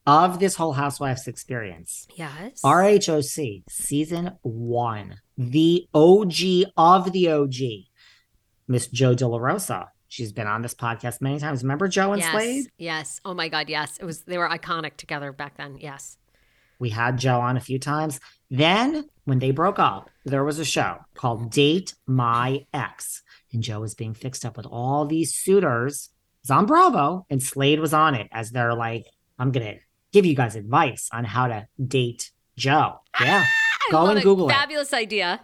of 0.07 0.40
this 0.40 0.57
whole 0.57 0.72
Housewives 0.72 1.29
experience, 1.29 2.09
Yes. 2.16 2.61
RHOC 2.64 3.64
season 3.68 4.33
one, 4.42 5.20
the 5.38 5.87
OG 5.94 6.72
of 6.76 7.12
the 7.12 7.31
OG, 7.31 7.55
Miss 8.66 8.88
Jo 8.88 9.14
De 9.14 9.26
La 9.29 9.38
Rosa. 9.38 9.90
She's 10.09 10.33
been 10.33 10.46
on 10.46 10.62
this 10.62 10.74
podcast 10.74 11.20
many 11.20 11.38
times. 11.38 11.62
Remember 11.62 11.87
Jo 11.88 12.12
and 12.12 12.22
yes, 12.22 12.31
Slade? 12.33 12.66
Yes. 12.79 13.20
Oh 13.24 13.35
my 13.35 13.48
God. 13.48 13.68
Yes. 13.68 13.98
It 13.98 14.05
was. 14.05 14.22
They 14.22 14.38
were 14.38 14.48
iconic 14.48 14.96
together 14.96 15.33
back 15.33 15.57
then. 15.57 15.79
Yes. 15.79 16.16
We 16.79 16.90
had 16.90 17.18
Jo 17.18 17.40
on 17.40 17.57
a 17.57 17.61
few 17.61 17.79
times. 17.79 18.20
Then, 18.50 19.09
when 19.24 19.38
they 19.40 19.50
broke 19.50 19.78
up, 19.78 20.09
there 20.24 20.44
was 20.44 20.59
a 20.59 20.64
show 20.64 20.98
called 21.14 21.50
Date 21.50 21.94
My 22.06 22.66
Ex. 22.72 23.22
And 23.52 23.62
Jo 23.62 23.80
was 23.80 23.94
being 23.94 24.14
fixed 24.14 24.44
up 24.44 24.56
with 24.56 24.66
all 24.66 25.04
these 25.04 25.35
suitors. 25.35 26.11
It 26.42 26.48
was 26.48 26.56
on 26.56 26.66
Bravo, 26.66 27.26
and 27.28 27.42
Slade 27.42 27.80
was 27.80 27.92
on 27.92 28.14
it 28.14 28.28
as 28.32 28.50
they're 28.50 28.74
like, 28.74 29.04
I'm 29.38 29.50
going 29.50 29.66
to 29.66 29.80
give 30.12 30.26
you 30.26 30.35
guys 30.35 30.56
advice 30.56 31.09
on 31.12 31.24
how 31.24 31.48
to 31.48 31.66
date 31.85 32.30
Jo. 32.56 33.00
Yeah. 33.20 33.44
I 33.88 33.88
Go 33.90 34.06
and. 34.06 34.22
Google 34.22 34.48
it. 34.48 34.52
Fabulous 34.52 34.92
idea. 34.92 35.40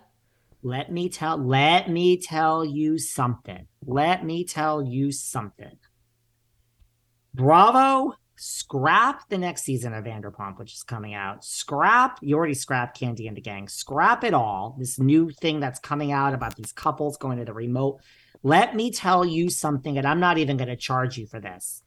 Let 0.65 0.93
me 0.93 1.09
tell 1.09 1.39
let 1.39 1.91
me 1.91 2.17
tell 2.17 2.65
you 2.65 2.97
something. 2.99 3.67
Let 3.85 4.25
me 4.25 4.45
tell 4.45 4.81
you 4.83 5.11
something. 5.11 5.77
Bravo, 7.35 8.15
scrap 8.43 9.29
the 9.29 9.39
next 9.39 9.63
season 9.63 9.95
of 9.95 10.05
Vanderpump, 10.05 10.59
which 10.59 10.75
is 10.75 10.83
coming 10.83 11.15
out. 11.15 11.45
Scrap, 11.45 12.19
you 12.21 12.37
already 12.37 12.55
scrapped 12.55 13.01
Kandi 13.01 13.29
and 13.29 13.37
the 13.37 13.41
Gang. 13.41 13.69
Scrap 13.69 14.25
it 14.25 14.35
all. 14.35 14.75
This 14.79 14.99
new 14.99 15.31
thing 15.31 15.61
that's 15.61 15.79
coming 15.79 16.11
out 16.11 16.35
about 16.35 16.57
these 16.57 16.73
couples 16.73 17.17
going 17.17 17.39
to 17.39 17.45
the 17.45 17.53
remote. 17.53 18.01
Let 18.43 18.75
me 18.75 18.91
tell 18.91 19.25
you 19.25 19.49
something, 19.49 19.97
and 19.97 20.07
I'm 20.07 20.19
not 20.19 20.39
even 20.39 20.57
going 20.57 20.69
to 20.69 20.77
charge 20.77 21.17
you 21.17 21.27
for 21.27 21.39
this. 21.39 21.83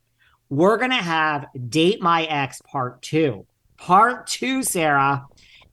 We're 0.49 0.77
going 0.77 0.91
to 0.91 0.95
have 0.95 1.47
Date 1.69 2.01
My 2.01 2.23
Ex 2.23 2.61
Part 2.61 3.01
Two. 3.01 3.45
Part 3.75 4.27
Two, 4.27 4.63
Sarah. 4.63 5.25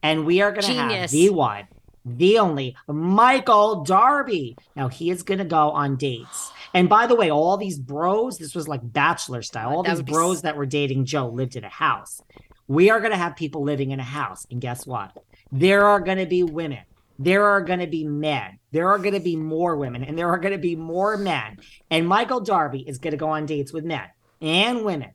And 0.03 0.27
we 0.27 0.41
are 0.41 0.51
going 0.51 0.65
to 0.65 0.75
have 0.75 1.11
the 1.13 1.31
one, 1.31 1.69
the 2.05 2.41
only 2.41 2.75
Michael 2.89 3.85
Darby. 3.85 4.57
Now 4.75 4.89
he 4.89 5.11
is 5.11 5.23
going 5.23 5.39
to 5.39 5.45
go 5.45 5.71
on 5.71 5.95
dates. 5.95 6.51
And 6.75 6.89
by 6.89 7.07
the 7.07 7.15
way, 7.15 7.31
all 7.31 7.57
these 7.57 7.79
bros, 7.79 8.39
this 8.39 8.55
was 8.55 8.69
like 8.69 8.81
bachelor 8.83 9.43
style. 9.43 9.71
All 9.71 9.83
That 9.83 9.97
these 9.97 10.03
be 10.03 10.13
bros 10.13 10.43
that 10.43 10.57
were 10.57 10.67
dating 10.67 11.05
Jo 11.05 11.29
lived 11.29 11.57
in 11.57 11.65
a 11.65 11.69
house. 11.69 12.23
We 12.69 12.91
are 12.91 13.01
going 13.01 13.13
to 13.13 13.19
have 13.19 13.37
people 13.37 13.63
living 13.63 13.91
in 13.91 14.01
a 14.01 14.05
house. 14.05 14.47
And 14.51 14.61
guess 14.61 14.87
what? 14.87 15.17
There 15.51 15.85
are 15.85 16.01
going 16.01 16.19
to 16.19 16.27
be 16.27 16.43
women. 16.43 16.85
There 17.19 17.45
are 17.45 17.61
going 17.61 17.81
to 17.81 17.87
be 17.87 18.05
men. 18.05 18.59
There 18.73 18.89
are 18.89 18.99
going 18.99 19.15
to 19.15 19.21
be 19.21 19.37
more 19.37 19.77
women. 19.77 20.03
And 20.03 20.19
there 20.19 20.29
are 20.29 20.39
going 20.39 20.53
to 20.53 20.59
be 20.59 20.77
more 20.77 21.17
men. 21.17 21.59
And 21.91 22.09
Michael 22.09 22.41
Darby 22.41 22.81
is 22.81 22.99
going 22.99 23.13
to 23.13 23.19
go 23.19 23.29
on 23.29 23.47
dates 23.47 23.73
with 23.73 23.85
men 23.85 24.09
and 24.41 24.85
women, 24.85 25.11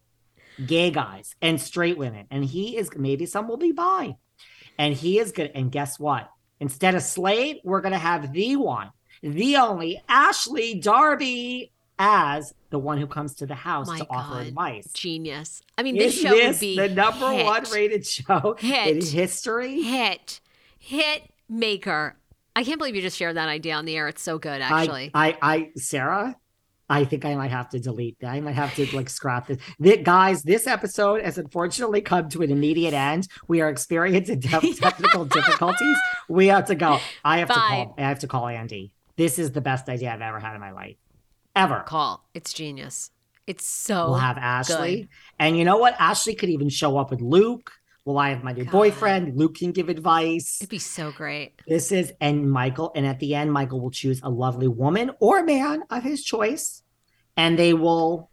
gay 0.63 0.91
guys 0.91 1.35
and 1.41 1.59
straight 1.59 1.97
women. 1.97 2.27
And 2.29 2.45
he 2.45 2.77
is, 2.77 2.91
maybe 2.95 3.25
some 3.25 3.47
will 3.47 3.57
be 3.57 3.71
bi. 3.71 4.15
And 4.77 4.93
he 4.93 5.17
is 5.17 5.31
good. 5.31 5.51
And 5.55 5.71
guess 5.71 5.99
what? 5.99 6.29
Instead 6.59 6.95
of 6.95 7.01
Slade, 7.01 7.57
we're 7.63 7.81
going 7.81 7.93
to 7.93 7.97
have 7.97 8.31
the 8.31 8.55
one, 8.55 8.91
the 9.21 9.58
only 9.58 10.01
Ashley 10.08 10.75
Darby 10.75 11.71
as 11.99 12.53
the 12.69 12.77
one 12.77 12.97
who 12.99 13.08
comes 13.08 13.34
to 13.36 13.45
the 13.45 13.56
house 13.56 13.88
My 13.88 13.99
to 13.99 14.08
offer 14.10 14.41
advice. 14.41 14.91
Genius. 14.93 15.62
I 15.77 15.84
mean, 15.84 15.95
this 15.97 16.15
Is 16.15 16.21
show 16.21 16.30
this 16.30 16.58
would 16.58 16.60
be 16.60 16.75
the 16.77 16.89
number 16.89 17.32
hit. 17.32 17.45
one 17.45 17.63
rated 17.73 18.06
show 18.06 18.56
in 18.62 18.67
Hit. 18.67 19.03
history? 19.06 19.82
hit, 19.82 20.39
hit 20.77 21.23
maker. 21.49 22.15
I 22.56 22.63
can't 22.63 22.77
believe 22.77 22.95
you 22.95 23.01
just 23.01 23.17
shared 23.17 23.36
that 23.38 23.49
idea 23.49 23.73
on 23.75 23.86
the 23.86 23.95
air. 23.95 24.08
It's 24.08 24.21
so 24.21 24.38
good, 24.38 24.62
actually. 24.62 25.12
I, 25.13 25.38
I, 25.41 25.69
Sarah, 25.75 26.36
I 26.89 27.03
think 27.06 27.23
I 27.25 27.36
might 27.36 27.51
have 27.51 27.69
to 27.69 27.80
delete 27.80 28.19
that. 28.19 28.30
I 28.30 28.41
might 28.41 28.56
have 28.56 28.73
to 28.75 28.95
like 28.95 29.10
scrap 29.10 29.47
this. 29.47 29.58
Th- 29.82 30.03
guys, 30.03 30.41
this 30.43 30.67
episode 30.67 31.21
has 31.23 31.38
unfortunately 31.38 32.01
come 32.01 32.30
to 32.30 32.41
an 32.41 32.51
immediate 32.51 32.93
end. 32.93 33.27
We 33.47 33.62
are 33.62 33.69
experiencing 33.69 34.41
te- 34.41 34.73
technical 34.75 35.25
difficulties. 35.25 35.97
We 36.30 36.47
have 36.47 36.65
to 36.67 36.75
go. 36.75 36.99
I 37.23 37.39
have 37.39 37.47
to 37.49 37.53
call. 37.53 37.95
I 37.97 38.01
have 38.01 38.19
to 38.19 38.27
call 38.27 38.47
Andy. 38.47 38.91
This 39.17 39.39
is 39.39 39.51
the 39.51 39.62
best 39.62 39.89
idea 39.89 40.13
I've 40.13 40.21
ever 40.21 40.39
had 40.39 40.53
in 40.53 40.62
my 40.62 40.71
life, 40.71 40.97
ever. 41.56 41.82
Call. 41.82 42.23
It's 42.34 42.53
genius. 42.53 43.12
It's 43.47 43.65
so. 43.65 44.10
We'll 44.10 44.19
have 44.19 44.38
Ashley, 44.38 45.01
good. 45.01 45.10
and 45.39 45.58
you 45.58 45.65
know 45.65 45.77
what? 45.77 45.95
Ashley 45.99 46.36
could 46.36 46.49
even 46.49 46.69
show 46.69 46.97
up 46.97 47.10
with 47.10 47.21
Luke. 47.21 47.71
Well, 48.06 48.17
I 48.19 48.30
have 48.30 48.43
my 48.43 48.53
new 48.53 48.63
God. 48.63 48.71
boyfriend. 48.71 49.36
Luke 49.36 49.56
can 49.56 49.71
give 49.71 49.89
advice. 49.89 50.60
It'd 50.62 50.69
be 50.69 50.80
so 50.80 51.12
great. 51.12 51.62
This 51.67 51.91
is 51.91 52.13
and 52.21 52.49
Michael, 52.49 52.91
and 52.95 53.06
at 53.06 53.19
the 53.19 53.36
end, 53.36 53.51
Michael 53.51 53.82
will 53.82 53.91
choose 53.91 54.21
a 54.23 54.30
lovely 54.30 54.67
woman 54.67 55.12
or 55.19 55.43
man 55.43 55.84
of 55.89 56.03
his 56.03 56.23
choice, 56.23 56.84
and 57.36 57.58
they 57.58 57.73
will, 57.73 58.30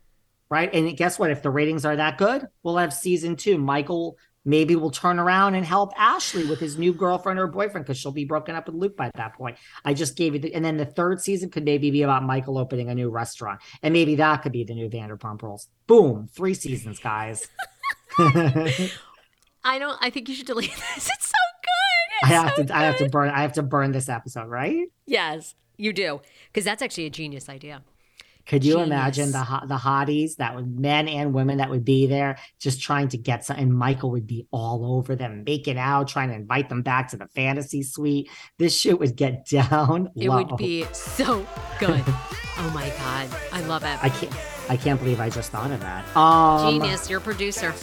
right? 0.48 0.72
And 0.72 0.96
guess 0.96 1.18
what? 1.18 1.30
If 1.30 1.42
the 1.42 1.50
ratings 1.50 1.84
are 1.84 1.96
that 1.96 2.18
good, 2.18 2.46
we'll 2.62 2.76
have 2.76 2.92
season 2.92 3.36
two. 3.36 3.56
Michael 3.58 4.16
maybe 4.44 4.76
we'll 4.76 4.90
turn 4.90 5.18
around 5.18 5.54
and 5.54 5.64
help 5.64 5.92
Ashley 5.96 6.44
with 6.44 6.60
his 6.60 6.76
new 6.76 6.92
girlfriend 6.92 7.38
or 7.38 7.46
boyfriend 7.46 7.86
because 7.86 7.98
she'll 7.98 8.12
be 8.12 8.24
broken 8.24 8.54
up 8.54 8.66
with 8.66 8.74
Luke 8.74 8.96
by 8.96 9.10
that 9.14 9.34
point. 9.34 9.56
I 9.84 9.94
just 9.94 10.16
gave 10.16 10.34
you, 10.34 10.40
the, 10.40 10.54
and 10.54 10.64
then 10.64 10.76
the 10.76 10.84
third 10.84 11.20
season 11.20 11.50
could 11.50 11.64
maybe 11.64 11.90
be 11.90 12.02
about 12.02 12.22
Michael 12.22 12.58
opening 12.58 12.88
a 12.88 12.94
new 12.94 13.10
restaurant, 13.10 13.60
and 13.82 13.92
maybe 13.92 14.16
that 14.16 14.42
could 14.42 14.52
be 14.52 14.64
the 14.64 14.74
new 14.74 14.88
Vanderpump 14.88 15.42
Rules. 15.42 15.68
Boom, 15.86 16.28
three 16.34 16.54
seasons, 16.54 16.98
guys. 16.98 17.48
I 18.18 19.78
don't. 19.78 19.98
I 20.00 20.10
think 20.10 20.28
you 20.28 20.34
should 20.34 20.46
delete 20.46 20.70
this. 20.94 21.08
It's 21.08 21.28
so 21.28 21.34
good. 21.62 22.24
I 22.24 22.26
have 22.28 22.52
so 22.56 22.64
to, 22.64 22.76
I 22.76 22.82
have 22.84 22.98
to 22.98 23.08
burn, 23.08 23.30
I 23.30 23.42
have 23.42 23.54
to 23.54 23.62
burn 23.62 23.92
this 23.92 24.08
episode, 24.08 24.48
right? 24.48 24.88
Yes. 25.06 25.54
You 25.76 25.92
do. 25.92 26.20
Because 26.52 26.64
that's 26.64 26.82
actually 26.82 27.06
a 27.06 27.10
genius 27.10 27.48
idea. 27.48 27.82
Could 28.46 28.64
you 28.64 28.72
Genius. 28.74 28.86
imagine 28.88 29.32
the 29.32 29.42
ho- 29.42 29.66
the 29.66 29.76
hotties 29.76 30.36
that 30.36 30.54
would 30.54 30.78
men 30.78 31.08
and 31.08 31.32
women 31.32 31.58
that 31.58 31.70
would 31.70 31.84
be 31.84 32.06
there 32.06 32.36
just 32.58 32.80
trying 32.82 33.08
to 33.08 33.16
get 33.18 33.44
some 33.44 33.56
and 33.56 33.72
Michael 33.72 34.10
would 34.10 34.26
be 34.26 34.46
all 34.50 34.96
over 34.98 35.16
them, 35.16 35.44
making 35.44 35.78
out, 35.78 36.08
trying 36.08 36.28
to 36.28 36.34
invite 36.34 36.68
them 36.68 36.82
back 36.82 37.08
to 37.10 37.16
the 37.16 37.26
fantasy 37.34 37.82
suite. 37.82 38.28
This 38.58 38.78
shit 38.78 38.98
would 38.98 39.16
get 39.16 39.46
down. 39.50 40.10
It 40.16 40.28
low. 40.28 40.42
would 40.42 40.56
be 40.56 40.84
so 40.92 41.46
good. 41.78 42.02
oh 42.06 42.70
my 42.74 42.88
God. 42.98 43.28
I 43.52 43.60
love 43.62 43.82
it. 43.84 43.98
I 44.04 44.08
can't 44.10 44.32
I 44.68 44.76
can't 44.76 44.98
believe 45.00 45.20
I 45.20 45.28
just 45.30 45.50
thought 45.50 45.70
of 45.70 45.80
that. 45.80 46.04
Um, 46.16 46.80
Genius. 46.80 47.08
You're 47.10 47.18
a 47.20 47.22
producer. 47.22 47.74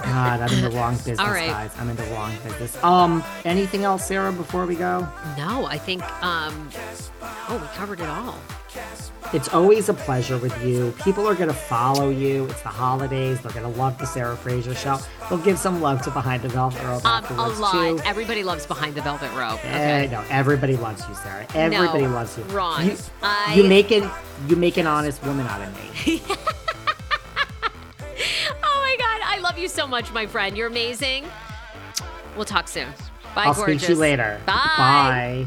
God, 0.00 0.40
I'm 0.40 0.52
in 0.52 0.62
the 0.62 0.70
wrong 0.76 0.94
business, 0.96 1.20
All 1.20 1.30
right. 1.30 1.48
guys. 1.50 1.72
I'm 1.78 1.88
in 1.88 1.94
the 1.96 2.04
wrong 2.06 2.32
business. 2.42 2.82
Um, 2.82 3.22
anything 3.44 3.84
else, 3.84 4.04
Sarah, 4.06 4.32
before 4.32 4.66
we 4.66 4.74
go? 4.74 5.06
No, 5.38 5.64
I 5.66 5.78
think, 5.78 6.02
um, 6.24 6.68
oh, 7.48 7.58
we 7.62 7.66
covered 7.76 8.00
it 8.00 8.08
all. 8.08 8.36
It's 9.32 9.48
always 9.54 9.88
a 9.88 9.94
pleasure 9.94 10.36
with 10.38 10.62
you. 10.64 10.92
People 11.02 11.26
are 11.26 11.34
going 11.34 11.48
to 11.48 11.54
follow 11.54 12.10
you. 12.10 12.44
It's 12.46 12.60
the 12.62 12.68
holidays. 12.68 13.40
They're 13.40 13.52
going 13.52 13.72
to 13.72 13.78
love 13.80 13.96
the 13.98 14.04
Sarah 14.04 14.36
Fraser 14.36 14.74
show. 14.74 14.98
They'll 15.28 15.38
give 15.38 15.58
some 15.58 15.80
love 15.80 16.02
to 16.02 16.10
Behind 16.10 16.42
the 16.42 16.48
Velvet 16.50 16.82
Rope 16.84 17.04
Um, 17.06 17.24
a 17.38 17.48
lot. 17.48 17.72
too. 17.72 17.98
Everybody 18.04 18.42
loves 18.42 18.66
Behind 18.66 18.94
the 18.94 19.00
Velvet 19.00 19.30
Rope. 19.34 19.58
Okay. 19.64 20.08
no, 20.12 20.22
everybody 20.28 20.76
loves 20.76 21.02
you, 21.08 21.14
Sarah. 21.14 21.46
Everybody 21.54 22.02
No, 22.02 22.10
loves 22.10 22.36
you. 22.36 22.44
wrong. 22.44 22.84
You, 22.84 22.96
I- 23.22 23.54
you 23.54 23.64
make 23.64 23.90
it. 23.90 24.04
You 24.48 24.56
make 24.56 24.76
an 24.76 24.86
honest 24.86 25.22
woman 25.24 25.46
out 25.46 25.62
of 25.62 25.74
me. 26.06 26.20
Oh 28.64 28.80
my 28.80 28.96
God. 28.98 29.20
I 29.24 29.38
love 29.40 29.58
you 29.58 29.68
so 29.68 29.86
much, 29.86 30.12
my 30.12 30.26
friend. 30.26 30.56
You're 30.56 30.68
amazing. 30.68 31.24
We'll 32.36 32.44
talk 32.44 32.68
soon. 32.68 32.88
Bye, 33.34 33.44
I'll 33.46 33.54
gorgeous. 33.54 33.82
speak 33.82 33.86
to 33.88 33.92
you 33.94 33.98
later. 33.98 34.40
Bye. 34.46 34.52